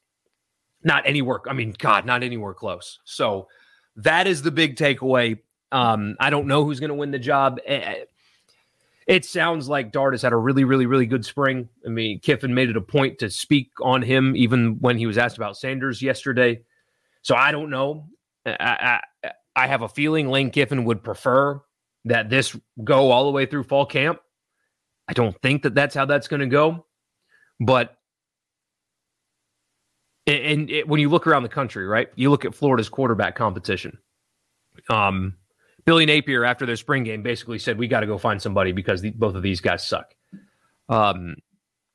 Not 0.83 1.07
anywhere. 1.07 1.41
I 1.49 1.55
mean, 1.55 1.75
God, 1.79 2.05
not 2.05 2.23
anywhere 2.23 2.53
close. 2.53 2.99
So 3.05 3.49
that 3.97 4.27
is 4.27 4.43
the 4.43 4.51
big 4.51 4.77
takeaway. 4.77 5.39
Um, 5.73 6.17
I 6.21 6.31
don't 6.31 6.47
know 6.47 6.65
who's 6.65 6.81
going 6.81 6.89
to 6.89 6.95
win 6.95 7.11
the 7.11 7.19
job. 7.19 7.59
Eh, 7.67 7.77
eh, 7.77 8.05
it 9.07 9.25
sounds 9.25 9.69
like 9.69 9.93
Dart 9.93 10.15
has 10.15 10.23
had 10.23 10.33
a 10.33 10.37
really, 10.37 10.65
really, 10.65 10.87
really 10.87 11.07
good 11.07 11.25
spring. 11.25 11.69
I 11.85 11.91
mean, 11.91 12.21
Kiffin 12.21 12.55
made 12.55 12.71
it 12.71 12.77
a 12.77 12.81
point 12.81 13.19
to 13.19 13.29
speak 13.29 13.71
on 13.83 14.03
him 14.03 14.35
even 14.37 14.79
when 14.81 14.97
he 14.97 15.07
was 15.07 15.19
asked 15.19 15.37
about 15.37 15.57
Sanders 15.57 16.01
yesterday. 16.01 16.63
So 17.23 17.35
I 17.35 17.53
don't 17.53 17.71
know. 17.71 18.09
I, 18.47 19.01
I, 19.23 19.31
I 19.57 19.67
have 19.67 19.83
a 19.83 19.89
feeling 19.89 20.29
Lane 20.29 20.51
Kiffin 20.51 20.85
would 20.85 21.03
prefer 21.03 21.61
that 22.07 22.31
this 22.31 22.57
go 22.83 23.11
all 23.11 23.25
the 23.25 23.31
way 23.31 23.47
through 23.47 23.65
fall 23.65 23.87
camp. 23.87 24.21
I 25.07 25.13
don't 25.13 25.41
think 25.43 25.63
that 25.63 25.75
that's 25.75 25.95
how 25.95 26.07
that's 26.07 26.29
going 26.29 26.41
to 26.41 26.47
go. 26.47 26.87
But 27.61 27.97
and 30.27 30.71
it, 30.71 30.89
when 30.89 31.01
you 31.01 31.09
look 31.09 31.27
around 31.27 31.43
the 31.43 31.49
country, 31.49 31.87
right, 31.87 32.09
you 32.17 32.31
look 32.31 32.45
at 32.45 32.55
Florida's 32.55 32.89
quarterback 32.89 33.35
competition. 33.35 33.99
Um, 34.89 35.35
Billy 35.85 36.07
Napier, 36.07 36.45
after 36.45 36.65
their 36.65 36.77
spring 36.77 37.05
game, 37.05 37.23
basically 37.23 37.59
said, 37.59 37.79
"We 37.79 37.89
got 37.89 38.01
to 38.01 38.07
go 38.07 38.19
find 38.19 38.41
somebody 38.41 38.73
because 38.73 39.03
the, 39.03 39.11
both 39.11 39.35
of 39.35 39.43
these 39.43 39.61
guys 39.61 39.87
suck." 39.87 40.15
Um, 40.89 41.37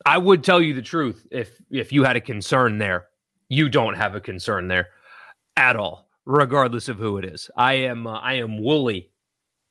I 0.05 0.17
would 0.17 0.43
tell 0.43 0.61
you 0.61 0.73
the 0.73 0.81
truth 0.81 1.27
if 1.31 1.59
if 1.69 1.91
you 1.91 2.03
had 2.03 2.15
a 2.15 2.21
concern 2.21 2.77
there. 2.77 3.07
You 3.49 3.67
don't 3.67 3.95
have 3.95 4.13
a 4.13 4.21
concern 4.21 4.67
there 4.67 4.89
at 5.57 5.75
all, 5.75 6.07
regardless 6.25 6.87
of 6.87 6.97
who 6.97 7.17
it 7.17 7.25
is. 7.25 7.49
I 7.57 7.73
am 7.73 8.05
uh, 8.05 8.19
I 8.19 8.35
am 8.35 8.61
woolly. 8.61 9.11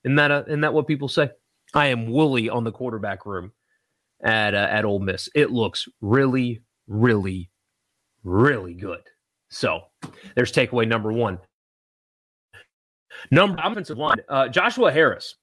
Isn't 0.04 0.16
that 0.16 0.30
a, 0.30 0.44
isn't 0.46 0.62
that 0.62 0.74
what 0.74 0.86
people 0.86 1.08
say? 1.08 1.30
I 1.74 1.86
am 1.86 2.10
woolly 2.10 2.48
on 2.48 2.64
the 2.64 2.72
quarterback 2.72 3.24
room 3.24 3.52
at 4.22 4.54
uh, 4.54 4.68
at 4.70 4.84
Ole 4.84 4.98
Miss. 4.98 5.28
It 5.34 5.50
looks 5.50 5.88
really, 6.00 6.62
really, 6.86 7.50
really 8.28 8.75
good. 8.75 9.02
So 9.50 9.82
there's 10.35 10.52
takeaway 10.52 10.87
number 10.87 11.12
one. 11.12 11.38
Number 13.30 13.61
offensive 13.62 13.99
line, 13.99 14.18
uh, 14.28 14.49
Joshua 14.49 14.92
Harris. 14.92 15.35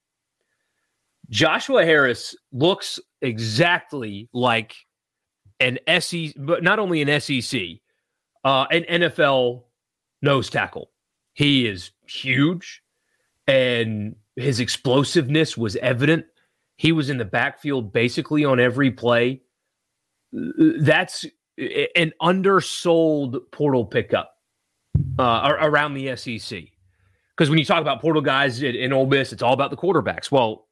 Joshua 1.28 1.84
Harris 1.84 2.34
looks 2.52 3.00
exactly 3.20 4.28
like 4.32 4.74
an 5.60 5.78
SEC, 6.00 6.32
but 6.36 6.62
not 6.62 6.78
only 6.78 7.02
an 7.02 7.20
SEC, 7.20 7.60
uh, 8.44 8.66
an 8.70 8.84
NFL 8.84 9.64
nose 10.22 10.48
tackle. 10.48 10.90
He 11.34 11.66
is 11.66 11.90
huge, 12.08 12.82
and 13.46 14.14
his 14.36 14.60
explosiveness 14.60 15.56
was 15.56 15.76
evident. 15.76 16.24
He 16.76 16.92
was 16.92 17.10
in 17.10 17.18
the 17.18 17.24
backfield 17.24 17.92
basically 17.92 18.44
on 18.44 18.60
every 18.60 18.90
play. 18.90 19.42
That's 20.32 21.24
an 21.58 22.12
undersold 22.20 23.38
portal 23.50 23.84
pickup 23.84 24.36
uh, 25.18 25.56
around 25.60 25.94
the 25.94 26.16
SEC. 26.16 26.64
Because 27.36 27.50
when 27.50 27.58
you 27.58 27.64
talk 27.64 27.80
about 27.80 28.00
portal 28.00 28.22
guys 28.22 28.62
in, 28.62 28.92
Ole 28.92 29.06
Miss, 29.06 29.32
it's 29.32 29.42
all 29.42 29.52
about 29.52 29.70
the 29.70 29.76
quarterbacks. 29.76 30.30
Well, 30.30 30.66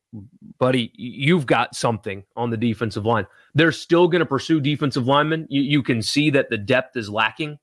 buddy, 0.59 0.93
you've 0.95 1.47
got 1.47 1.75
something 1.75 2.25
on 2.37 2.51
the 2.51 2.57
defensive 2.57 3.05
line. 3.05 3.27
They're 3.55 3.73
still 3.73 4.09
going 4.09 4.21
to 4.21 4.27
pursue 4.27 4.61
defensive 4.61 5.07
linemen. 5.07 5.47
You, 5.51 5.63
you, 5.63 5.83
can 5.83 6.01
see 6.01 6.31
that 6.31 6.49
the 6.49 6.57
depth 6.57 6.97
is 6.97 7.11
lacking. 7.11 7.59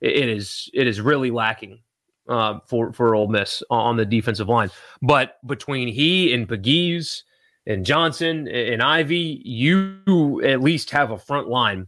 it 0.00 0.28
is 0.28 0.68
it 0.74 0.86
is 0.86 1.00
really 1.00 1.30
lacking 1.30 1.80
uh, 2.28 2.60
for 2.66 2.92
for 2.92 3.14
Ole 3.14 3.28
Miss 3.28 3.62
on 3.70 3.96
the 3.96 4.06
defensive 4.06 4.48
line. 4.48 4.70
But 5.02 5.36
between 5.46 5.86
he 5.86 6.32
and 6.32 6.48
Pegues 6.48 7.22
and 7.66 7.84
Johnson 7.84 8.48
and 8.48 8.82
Ivey, 8.82 9.42
you 9.44 10.42
at 10.44 10.60
least 10.60 10.90
have 10.90 11.10
a 11.10 11.18
front 11.18 11.48
line 11.48 11.86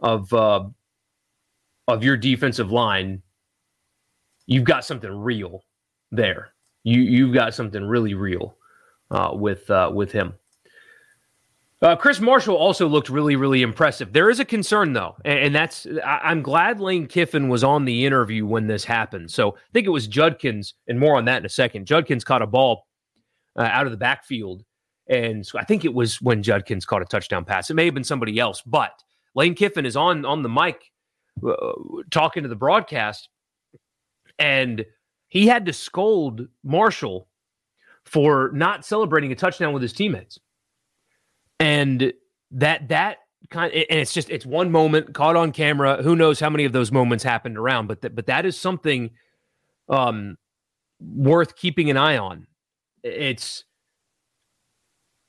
of 0.00 0.32
uh, 0.32 0.64
of 1.88 2.04
your 2.04 2.16
defensive 2.16 2.70
line, 2.70 3.22
you've 4.46 4.64
got 4.64 4.84
something 4.84 5.10
real 5.10 5.62
there. 6.10 6.52
You 6.84 7.00
you've 7.00 7.34
got 7.34 7.54
something 7.54 7.84
really 7.84 8.14
real 8.14 8.56
uh, 9.10 9.30
with 9.32 9.68
uh, 9.70 9.90
with 9.92 10.12
him. 10.12 10.34
Uh, 11.82 11.94
Chris 11.94 12.20
Marshall 12.20 12.56
also 12.56 12.88
looked 12.88 13.10
really, 13.10 13.36
really 13.36 13.60
impressive. 13.60 14.12
There 14.12 14.30
is 14.30 14.40
a 14.40 14.46
concern 14.46 14.94
though, 14.94 15.14
and, 15.24 15.38
and 15.38 15.54
that's 15.54 15.86
I, 16.04 16.32
am 16.32 16.42
glad 16.42 16.80
Lane 16.80 17.06
Kiffin 17.06 17.48
was 17.48 17.62
on 17.62 17.84
the 17.84 18.06
interview 18.06 18.46
when 18.46 18.66
this 18.66 18.84
happened. 18.84 19.30
So 19.30 19.50
I 19.52 19.72
think 19.74 19.86
it 19.86 19.90
was 19.90 20.06
Judkins, 20.06 20.74
and 20.88 20.98
more 20.98 21.16
on 21.16 21.26
that 21.26 21.38
in 21.38 21.46
a 21.46 21.50
second. 21.50 21.86
Judkins 21.86 22.24
caught 22.24 22.40
a 22.40 22.46
ball 22.46 22.86
uh, 23.56 23.62
out 23.62 23.84
of 23.84 23.92
the 23.92 23.98
backfield, 23.98 24.64
and 25.08 25.46
so 25.46 25.58
I 25.58 25.64
think 25.64 25.84
it 25.84 25.92
was 25.92 26.20
when 26.22 26.42
Judkins 26.42 26.86
caught 26.86 27.02
a 27.02 27.06
touchdown 27.06 27.44
pass. 27.44 27.68
It 27.68 27.74
may 27.74 27.84
have 27.84 27.94
been 27.94 28.04
somebody 28.04 28.38
else, 28.38 28.62
but 28.64 29.02
Lane 29.36 29.54
Kiffin 29.54 29.86
is 29.86 29.96
on 29.96 30.24
on 30.24 30.42
the 30.42 30.48
mic 30.48 30.90
uh, 31.46 31.54
talking 32.10 32.42
to 32.42 32.48
the 32.48 32.56
broadcast, 32.56 33.28
and 34.38 34.84
he 35.28 35.46
had 35.46 35.66
to 35.66 35.72
scold 35.72 36.48
Marshall 36.64 37.28
for 38.04 38.50
not 38.54 38.84
celebrating 38.84 39.30
a 39.30 39.34
touchdown 39.34 39.72
with 39.74 39.82
his 39.82 39.92
teammates, 39.92 40.38
and 41.60 42.12
that 42.52 42.88
that 42.88 43.18
kind 43.50 43.72
of, 43.72 43.84
and 43.90 44.00
it's 44.00 44.14
just 44.14 44.30
it's 44.30 44.46
one 44.46 44.72
moment 44.72 45.12
caught 45.12 45.36
on 45.36 45.52
camera. 45.52 46.02
Who 46.02 46.16
knows 46.16 46.40
how 46.40 46.48
many 46.48 46.64
of 46.64 46.72
those 46.72 46.90
moments 46.90 47.22
happened 47.22 47.58
around, 47.58 47.88
but 47.88 48.00
that 48.00 48.14
but 48.14 48.26
that 48.26 48.46
is 48.46 48.58
something 48.58 49.10
um 49.90 50.38
worth 50.98 51.56
keeping 51.56 51.90
an 51.90 51.98
eye 51.98 52.16
on. 52.16 52.46
It's 53.02 53.64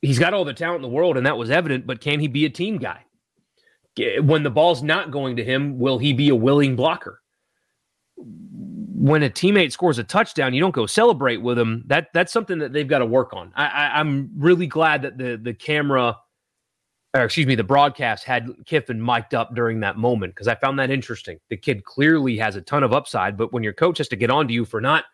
he's 0.01 0.17
got 0.17 0.33
all 0.33 0.45
the 0.45 0.53
talent 0.53 0.77
in 0.77 0.89
the 0.89 0.95
world, 0.95 1.17
and 1.17 1.25
that 1.25 1.37
was 1.37 1.51
evident. 1.51 1.85
But 1.85 1.99
can 1.99 2.21
he 2.21 2.29
be 2.29 2.45
a 2.45 2.49
team 2.49 2.77
guy? 2.77 3.03
When 4.21 4.43
the 4.43 4.49
ball's 4.49 4.83
not 4.83 5.11
going 5.11 5.35
to 5.37 5.43
him, 5.43 5.79
will 5.79 5.97
he 5.97 6.13
be 6.13 6.29
a 6.29 6.35
willing 6.35 6.75
blocker? 6.75 7.21
When 8.15 9.23
a 9.23 9.29
teammate 9.29 9.71
scores 9.71 9.99
a 9.99 10.03
touchdown, 10.03 10.53
you 10.53 10.59
don't 10.59 10.73
go 10.73 10.85
celebrate 10.85 11.37
with 11.37 11.57
him. 11.57 11.83
That 11.87 12.07
that's 12.13 12.33
something 12.33 12.59
that 12.59 12.73
they've 12.73 12.87
got 12.87 12.99
to 12.99 13.05
work 13.05 13.33
on. 13.33 13.53
I, 13.55 13.65
I, 13.67 13.99
I'm 13.99 14.31
really 14.35 14.67
glad 14.67 15.03
that 15.03 15.17
the 15.17 15.39
the 15.41 15.53
camera, 15.53 16.17
or 17.13 17.23
excuse 17.23 17.45
me, 17.45 17.55
the 17.55 17.63
broadcast 17.63 18.23
had 18.23 18.49
Kiffin 18.65 19.01
mic'd 19.01 19.35
up 19.35 19.55
during 19.55 19.79
that 19.81 19.97
moment 19.97 20.33
because 20.33 20.47
I 20.47 20.55
found 20.55 20.79
that 20.79 20.89
interesting. 20.89 21.39
The 21.49 21.57
kid 21.57 21.85
clearly 21.85 22.37
has 22.37 22.55
a 22.55 22.61
ton 22.61 22.83
of 22.83 22.91
upside, 22.93 23.37
but 23.37 23.53
when 23.53 23.63
your 23.63 23.73
coach 23.73 23.99
has 23.99 24.07
to 24.09 24.15
get 24.15 24.31
on 24.31 24.47
to 24.47 24.53
you 24.53 24.65
for 24.65 24.81
not 24.81 25.05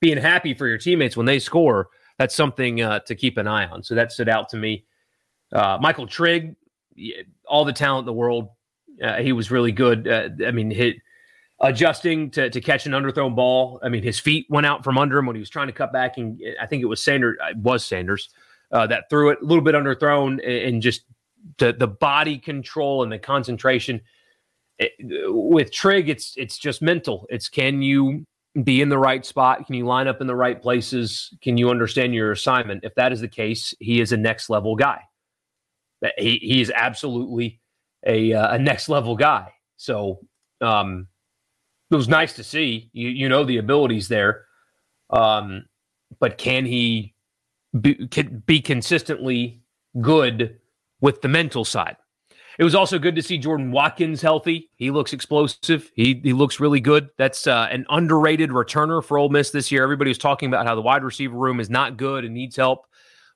being 0.00 0.18
happy 0.18 0.54
for 0.54 0.66
your 0.66 0.78
teammates 0.78 1.16
when 1.16 1.26
they 1.26 1.38
score, 1.38 1.88
that's 2.18 2.34
something 2.34 2.82
uh, 2.82 3.00
to 3.00 3.14
keep 3.14 3.38
an 3.38 3.46
eye 3.46 3.66
on. 3.66 3.82
So 3.82 3.94
that 3.94 4.12
stood 4.12 4.28
out 4.28 4.48
to 4.50 4.56
me. 4.56 4.84
Uh, 5.52 5.78
Michael 5.80 6.06
Trigg 6.06 6.54
all 7.46 7.64
the 7.64 7.72
talent 7.72 8.02
in 8.02 8.06
the 8.06 8.12
world. 8.12 8.50
Uh, 9.02 9.16
he 9.16 9.32
was 9.32 9.50
really 9.50 9.72
good. 9.72 10.06
Uh, 10.06 10.28
I 10.46 10.50
mean, 10.50 10.70
hit 10.70 10.96
adjusting 11.60 12.30
to, 12.30 12.50
to 12.50 12.60
catch 12.60 12.86
an 12.86 12.92
underthrown 12.92 13.36
ball. 13.36 13.80
I 13.82 13.88
mean, 13.88 14.02
his 14.02 14.18
feet 14.18 14.46
went 14.48 14.66
out 14.66 14.82
from 14.82 14.98
under 14.98 15.18
him 15.18 15.26
when 15.26 15.36
he 15.36 15.40
was 15.40 15.50
trying 15.50 15.68
to 15.68 15.72
cut 15.72 15.92
back, 15.92 16.16
and 16.16 16.40
I 16.60 16.66
think 16.66 16.82
it 16.82 16.86
was 16.86 17.02
Sanders. 17.02 17.36
It 17.48 17.56
was 17.58 17.84
Sanders 17.84 18.30
uh, 18.72 18.86
that 18.88 19.10
threw 19.10 19.30
it 19.30 19.38
a 19.42 19.44
little 19.44 19.64
bit 19.64 19.74
underthrown, 19.74 20.40
and 20.46 20.82
just 20.82 21.02
the 21.58 21.72
the 21.72 21.88
body 21.88 22.38
control 22.38 23.02
and 23.02 23.12
the 23.12 23.18
concentration. 23.18 24.00
It, 24.78 24.92
with 24.98 25.70
Trigg, 25.72 26.08
it's 26.08 26.34
it's 26.36 26.58
just 26.58 26.80
mental. 26.80 27.26
It's 27.30 27.48
can 27.48 27.82
you 27.82 28.24
be 28.62 28.80
in 28.80 28.88
the 28.88 28.98
right 28.98 29.24
spot? 29.24 29.66
Can 29.66 29.74
you 29.74 29.86
line 29.86 30.08
up 30.08 30.20
in 30.20 30.26
the 30.26 30.34
right 30.34 30.60
places? 30.60 31.32
Can 31.42 31.56
you 31.56 31.70
understand 31.70 32.14
your 32.14 32.32
assignment? 32.32 32.84
If 32.84 32.94
that 32.96 33.12
is 33.12 33.20
the 33.20 33.28
case, 33.28 33.74
he 33.78 34.00
is 34.00 34.12
a 34.12 34.16
next 34.16 34.50
level 34.50 34.74
guy 34.74 35.02
he 36.18 36.38
he 36.38 36.60
is 36.60 36.72
absolutely 36.74 37.60
a 38.06 38.32
uh, 38.32 38.54
a 38.54 38.58
next 38.58 38.88
level 38.88 39.16
guy. 39.16 39.52
So 39.76 40.20
um, 40.60 41.08
it 41.90 41.96
was 41.96 42.08
nice 42.08 42.34
to 42.34 42.44
see. 42.44 42.90
You 42.92 43.08
you 43.08 43.28
know 43.28 43.44
the 43.44 43.58
abilities 43.58 44.08
there, 44.08 44.46
um, 45.10 45.66
but 46.18 46.38
can 46.38 46.64
he 46.64 47.14
be, 47.78 48.06
can 48.08 48.42
be 48.46 48.60
consistently 48.60 49.62
good 50.00 50.58
with 51.00 51.22
the 51.22 51.28
mental 51.28 51.64
side? 51.64 51.96
It 52.58 52.64
was 52.64 52.74
also 52.74 52.98
good 52.98 53.16
to 53.16 53.22
see 53.22 53.38
Jordan 53.38 53.72
Watkins 53.72 54.20
healthy. 54.20 54.70
He 54.76 54.90
looks 54.90 55.14
explosive. 55.14 55.90
He 55.94 56.20
he 56.22 56.34
looks 56.34 56.60
really 56.60 56.80
good. 56.80 57.08
That's 57.16 57.46
uh, 57.46 57.68
an 57.70 57.86
underrated 57.88 58.50
returner 58.50 59.02
for 59.02 59.16
Ole 59.16 59.30
Miss 59.30 59.50
this 59.50 59.72
year. 59.72 59.82
Everybody 59.82 60.10
was 60.10 60.18
talking 60.18 60.48
about 60.48 60.66
how 60.66 60.74
the 60.74 60.82
wide 60.82 61.02
receiver 61.02 61.36
room 61.36 61.58
is 61.58 61.70
not 61.70 61.96
good 61.96 62.24
and 62.24 62.34
needs 62.34 62.56
help. 62.56 62.86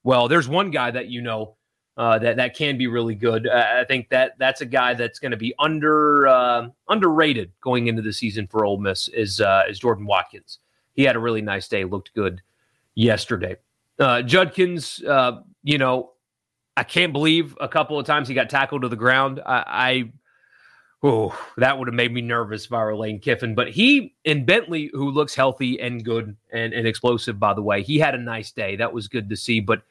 Well, 0.02 0.28
there's 0.28 0.46
one 0.46 0.70
guy 0.70 0.90
that 0.90 1.08
you 1.08 1.22
know 1.22 1.56
uh, 1.96 2.18
that 2.18 2.36
that 2.36 2.56
can 2.56 2.76
be 2.76 2.86
really 2.86 3.14
good. 3.14 3.46
Uh, 3.46 3.64
I 3.80 3.84
think 3.84 4.08
that 4.08 4.32
that's 4.38 4.60
a 4.60 4.66
guy 4.66 4.94
that's 4.94 5.18
going 5.18 5.30
to 5.30 5.36
be 5.36 5.54
under 5.58 6.26
uh, 6.26 6.68
underrated 6.88 7.52
going 7.60 7.86
into 7.86 8.02
the 8.02 8.12
season 8.12 8.46
for 8.48 8.64
Ole 8.64 8.78
Miss 8.78 9.08
is 9.08 9.40
uh, 9.40 9.62
is 9.68 9.78
Jordan 9.78 10.06
Watkins. 10.06 10.58
He 10.94 11.04
had 11.04 11.16
a 11.16 11.20
really 11.20 11.42
nice 11.42 11.68
day, 11.68 11.84
looked 11.84 12.12
good 12.14 12.42
yesterday. 12.94 13.56
Uh, 13.98 14.22
Judkins, 14.22 15.02
uh, 15.04 15.40
you 15.62 15.78
know, 15.78 16.12
I 16.76 16.82
can't 16.82 17.12
believe 17.12 17.56
a 17.60 17.68
couple 17.68 17.98
of 17.98 18.06
times 18.06 18.26
he 18.26 18.34
got 18.34 18.50
tackled 18.50 18.82
to 18.82 18.88
the 18.88 18.96
ground. 18.96 19.40
I, 19.44 19.64
I 19.66 20.12
oh, 21.04 21.38
that 21.58 21.78
would 21.78 21.86
have 21.86 21.94
made 21.94 22.12
me 22.12 22.22
nervous 22.22 22.64
if 22.64 22.72
I 22.72 22.82
were 22.82 22.96
Lane 22.96 23.20
Kiffin. 23.20 23.54
But 23.54 23.70
he 23.70 24.16
and 24.24 24.44
Bentley, 24.44 24.90
who 24.92 25.10
looks 25.10 25.36
healthy 25.36 25.80
and 25.80 26.04
good 26.04 26.36
and, 26.52 26.72
and 26.72 26.88
explosive, 26.88 27.38
by 27.38 27.54
the 27.54 27.62
way, 27.62 27.82
he 27.82 28.00
had 28.00 28.16
a 28.16 28.18
nice 28.18 28.50
day. 28.50 28.74
That 28.74 28.92
was 28.92 29.06
good 29.06 29.28
to 29.28 29.36
see. 29.36 29.60
But 29.60 29.82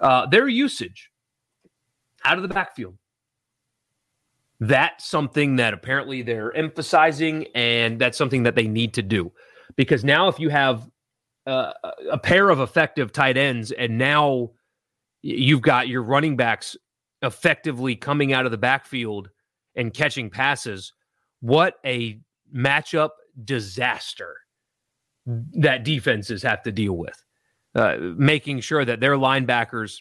their 0.00 0.48
usage 0.48 1.12
out 2.24 2.36
of 2.36 2.42
the 2.42 2.48
backfield. 2.48 2.96
That's 4.60 5.06
something 5.06 5.56
that 5.56 5.72
apparently 5.72 6.22
they're 6.22 6.54
emphasizing, 6.54 7.46
and 7.54 8.00
that's 8.00 8.18
something 8.18 8.42
that 8.42 8.56
they 8.56 8.66
need 8.66 8.94
to 8.94 9.02
do. 9.02 9.32
Because 9.76 10.04
now, 10.04 10.28
if 10.28 10.40
you 10.40 10.48
have 10.48 10.90
uh, 11.46 11.72
a 12.10 12.18
pair 12.18 12.50
of 12.50 12.60
effective 12.60 13.12
tight 13.12 13.36
ends, 13.36 13.70
and 13.70 13.98
now 13.98 14.50
you've 15.22 15.62
got 15.62 15.88
your 15.88 16.02
running 16.02 16.36
backs 16.36 16.76
effectively 17.22 17.94
coming 17.94 18.32
out 18.32 18.46
of 18.46 18.50
the 18.50 18.58
backfield 18.58 19.30
and 19.76 19.94
catching 19.94 20.28
passes, 20.28 20.92
what 21.40 21.74
a 21.86 22.20
matchup 22.54 23.10
disaster 23.44 24.36
that 25.26 25.84
defenses 25.84 26.42
have 26.42 26.62
to 26.62 26.72
deal 26.72 26.94
with. 26.94 27.22
Uh, 27.74 27.96
making 28.16 28.60
sure 28.60 28.84
that 28.84 28.98
their 28.98 29.14
linebackers 29.14 30.00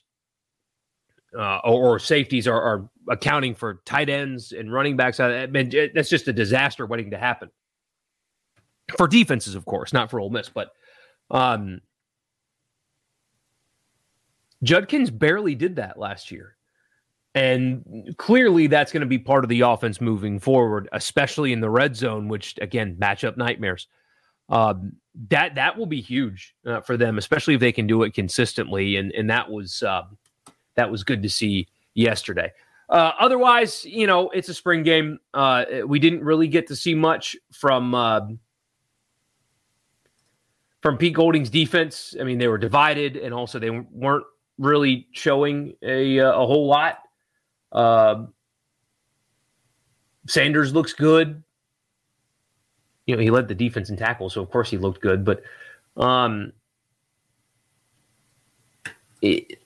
uh, 1.38 1.60
or, 1.64 1.96
or, 1.96 2.00
safeties 2.00 2.48
are, 2.48 2.62
are, 2.62 2.90
accounting 3.10 3.56
for 3.56 3.82
tight 3.86 4.10
ends 4.10 4.52
and 4.52 4.74
running 4.74 4.98
backs. 4.98 5.20
I 5.22 5.46
mean, 5.46 5.72
that's 5.94 6.10
just 6.10 6.28
a 6.28 6.34
disaster 6.34 6.86
waiting 6.86 7.12
to 7.12 7.18
happen 7.18 7.50
for 8.98 9.08
defenses, 9.08 9.56
of 9.56 9.66
course, 9.66 9.94
not 9.94 10.10
for 10.10 10.20
Ole 10.20 10.30
Miss. 10.30 10.50
But 10.50 10.72
um, 11.32 11.82
Judkins 14.64 15.10
barely 15.10 15.56
did 15.56 15.76
that 15.76 16.00
last 16.00 16.32
year, 16.32 16.56
And 17.36 18.14
clearly, 18.18 18.68
that's 18.68 18.92
going 18.92 19.02
to 19.02 19.08
be 19.08 19.20
part 19.20 19.44
of 19.44 19.50
the 19.50 19.62
offense 19.62 20.00
moving 20.00 20.40
forward, 20.40 20.90
especially 20.92 21.54
in 21.54 21.62
the 21.62 21.70
red 21.70 21.96
zone, 21.96 22.28
which 22.28 22.56
again, 22.62 22.96
matchup 23.00 23.38
nightmares. 23.38 23.88
Um, 24.50 24.94
that 25.30 25.56
that 25.56 25.78
will 25.78 25.88
be 25.88 26.00
huge 26.00 26.56
uh, 26.66 26.80
for 26.82 26.96
them, 26.96 27.18
especially 27.18 27.56
if 27.56 27.60
they 27.60 27.74
can 27.74 27.86
do 27.86 28.04
it 28.04 28.14
consistently. 28.14 28.96
And 28.96 29.12
and 29.12 29.30
that 29.30 29.50
was 29.50 29.84
uh, 29.84 30.04
that 30.78 30.90
was 30.90 31.04
good 31.04 31.22
to 31.24 31.30
see 31.30 31.68
yesterday. 31.94 32.54
Uh, 32.90 33.12
otherwise, 33.20 33.84
you 33.84 34.08
know, 34.08 34.30
it's 34.30 34.48
a 34.48 34.54
spring 34.54 34.82
game. 34.82 35.20
Uh, 35.34 35.66
we 35.86 36.00
didn't 36.00 36.24
really 36.24 36.48
get 36.48 36.68
to 36.68 36.76
see 36.76 36.96
much 36.96 37.36
from 37.52 37.94
uh, 37.94 38.22
from 40.82 40.98
Pete 40.98 41.14
Golding's 41.14 41.50
defense. 41.50 42.16
I 42.20 42.24
mean, 42.24 42.38
they 42.38 42.48
were 42.48 42.58
divided, 42.58 43.18
and 43.18 43.34
also 43.34 43.60
they 43.60 43.72
weren't 43.72 44.24
really 44.58 45.08
showing 45.12 45.76
a 45.82 46.22
uh, 46.22 46.32
a 46.32 46.46
whole 46.46 46.68
lot. 46.68 47.00
Uh, 47.74 48.28
Sanders 50.28 50.74
looks 50.74 50.94
good. 50.94 51.44
You 53.06 53.16
know, 53.16 53.22
he 53.22 53.30
led 53.30 53.48
the 53.48 53.56
defense 53.56 53.90
in 53.90 53.98
tackles, 53.98 54.34
so 54.34 54.42
of 54.42 54.50
course 54.50 54.70
he 54.70 54.78
looked 54.78 55.02
good. 55.02 55.26
But 55.26 55.42
um, 55.98 56.54
it, 59.22 59.60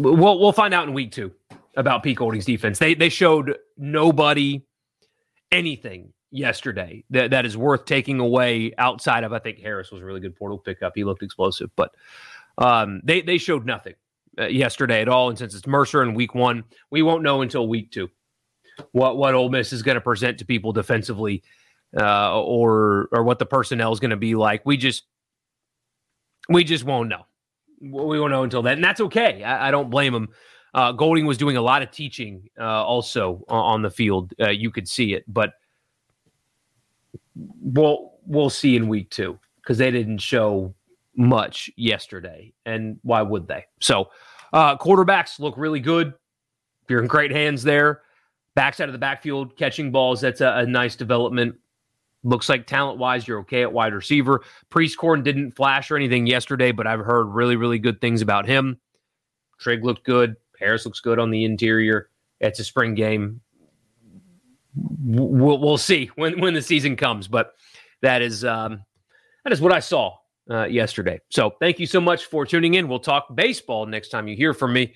we'll 0.00 0.38
we'll 0.38 0.52
find 0.52 0.72
out 0.74 0.88
in 0.88 0.94
week 0.94 1.12
two 1.12 1.32
about 1.76 2.02
Pete 2.02 2.18
Golding's 2.18 2.44
defense. 2.44 2.78
They 2.78 2.94
they 2.94 3.08
showed 3.08 3.56
nobody 3.76 4.62
anything 5.50 6.12
yesterday 6.30 7.04
that, 7.10 7.30
that 7.30 7.44
is 7.44 7.56
worth 7.56 7.84
taking 7.84 8.18
away 8.18 8.72
outside 8.78 9.22
of 9.22 9.32
I 9.32 9.38
think 9.38 9.58
Harris 9.58 9.90
was 9.90 10.00
a 10.00 10.04
really 10.04 10.20
good 10.20 10.34
portal 10.34 10.58
pickup. 10.58 10.92
He 10.94 11.04
looked 11.04 11.22
explosive, 11.22 11.70
but 11.76 11.94
um, 12.58 13.00
they 13.04 13.20
they 13.20 13.38
showed 13.38 13.66
nothing 13.66 13.94
uh, 14.38 14.46
yesterday 14.46 15.02
at 15.02 15.08
all. 15.08 15.28
And 15.28 15.38
since 15.38 15.54
it's 15.54 15.66
Mercer 15.66 16.02
in 16.02 16.14
week 16.14 16.34
one, 16.34 16.64
we 16.90 17.02
won't 17.02 17.22
know 17.22 17.42
until 17.42 17.68
week 17.68 17.90
two 17.90 18.10
what 18.92 19.16
what 19.16 19.34
Ole 19.34 19.50
Miss 19.50 19.72
is 19.72 19.82
going 19.82 19.96
to 19.96 20.00
present 20.00 20.38
to 20.38 20.44
people 20.44 20.72
defensively, 20.72 21.42
uh, 21.98 22.40
or 22.40 23.08
or 23.12 23.22
what 23.22 23.38
the 23.38 23.46
personnel 23.46 23.92
is 23.92 24.00
going 24.00 24.10
to 24.10 24.16
be 24.16 24.34
like. 24.34 24.64
We 24.64 24.76
just 24.76 25.04
we 26.48 26.64
just 26.64 26.84
won't 26.84 27.08
know. 27.08 27.26
We 27.82 28.20
won't 28.20 28.30
know 28.30 28.44
until 28.44 28.62
then, 28.62 28.74
and 28.74 28.84
that's 28.84 29.00
okay. 29.00 29.42
I, 29.42 29.68
I 29.68 29.70
don't 29.70 29.90
blame 29.90 30.14
him. 30.14 30.28
Uh, 30.74 30.92
Golding 30.92 31.26
was 31.26 31.36
doing 31.36 31.56
a 31.56 31.62
lot 31.62 31.82
of 31.82 31.90
teaching 31.90 32.48
uh, 32.58 32.84
also 32.84 33.44
on 33.48 33.82
the 33.82 33.90
field. 33.90 34.32
Uh, 34.40 34.50
you 34.50 34.70
could 34.70 34.88
see 34.88 35.12
it, 35.14 35.24
but 35.26 35.54
we'll 37.34 38.12
we'll 38.24 38.50
see 38.50 38.76
in 38.76 38.88
week 38.88 39.10
two 39.10 39.38
because 39.56 39.78
they 39.78 39.90
didn't 39.90 40.18
show 40.18 40.74
much 41.16 41.70
yesterday, 41.76 42.52
and 42.64 42.98
why 43.02 43.20
would 43.20 43.48
they? 43.48 43.66
So, 43.80 44.10
uh, 44.52 44.76
quarterbacks 44.78 45.38
look 45.38 45.56
really 45.56 45.80
good. 45.80 46.14
You're 46.88 47.02
in 47.02 47.08
great 47.08 47.30
hands 47.32 47.62
there. 47.62 48.02
Backside 48.54 48.88
of 48.88 48.92
the 48.92 48.98
backfield, 48.98 49.56
catching 49.56 49.90
balls. 49.90 50.20
That's 50.20 50.40
a, 50.40 50.58
a 50.58 50.66
nice 50.66 50.94
development. 50.94 51.56
Looks 52.24 52.48
like 52.48 52.66
talent 52.66 52.98
wise, 52.98 53.26
you're 53.26 53.40
okay 53.40 53.62
at 53.62 53.72
wide 53.72 53.94
receiver. 53.94 54.42
Prieskorn 54.70 55.24
didn't 55.24 55.52
flash 55.52 55.90
or 55.90 55.96
anything 55.96 56.26
yesterday, 56.26 56.70
but 56.70 56.86
I've 56.86 57.00
heard 57.00 57.24
really, 57.24 57.56
really 57.56 57.78
good 57.78 58.00
things 58.00 58.22
about 58.22 58.46
him. 58.46 58.78
Trigg 59.58 59.84
looked 59.84 60.04
good. 60.04 60.36
Harris 60.58 60.84
looks 60.84 61.00
good 61.00 61.18
on 61.18 61.30
the 61.30 61.44
interior. 61.44 62.10
It's 62.40 62.60
a 62.60 62.64
spring 62.64 62.94
game. 62.94 63.40
We'll, 64.74 65.58
we'll 65.58 65.78
see 65.78 66.10
when, 66.14 66.40
when 66.40 66.54
the 66.54 66.62
season 66.62 66.96
comes, 66.96 67.26
but 67.26 67.54
that 68.02 68.22
is 68.22 68.44
um, 68.44 68.84
that 69.44 69.52
is 69.52 69.60
what 69.60 69.72
I 69.72 69.80
saw 69.80 70.16
uh, 70.50 70.64
yesterday. 70.64 71.20
So 71.30 71.52
thank 71.60 71.78
you 71.78 71.86
so 71.86 72.00
much 72.00 72.26
for 72.26 72.46
tuning 72.46 72.74
in. 72.74 72.88
We'll 72.88 73.00
talk 73.00 73.34
baseball 73.34 73.86
next 73.86 74.08
time 74.10 74.28
you 74.28 74.36
hear 74.36 74.54
from 74.54 74.72
me 74.72 74.94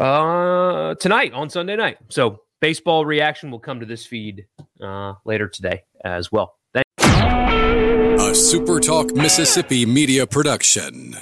uh, 0.00 0.94
tonight 0.96 1.32
on 1.32 1.50
Sunday 1.50 1.76
night. 1.76 1.98
So 2.08 2.42
baseball 2.60 3.04
reaction 3.04 3.50
will 3.50 3.60
come 3.60 3.80
to 3.80 3.86
this 3.86 4.06
feed 4.06 4.46
uh, 4.82 5.14
later 5.24 5.48
today 5.48 5.82
as 6.04 6.30
well. 6.32 6.56
Thank- 6.72 6.84
a 8.20 8.34
Super 8.34 8.80
Talk 8.80 9.14
Mississippi 9.14 9.86
media 9.86 10.26
production. 10.26 11.16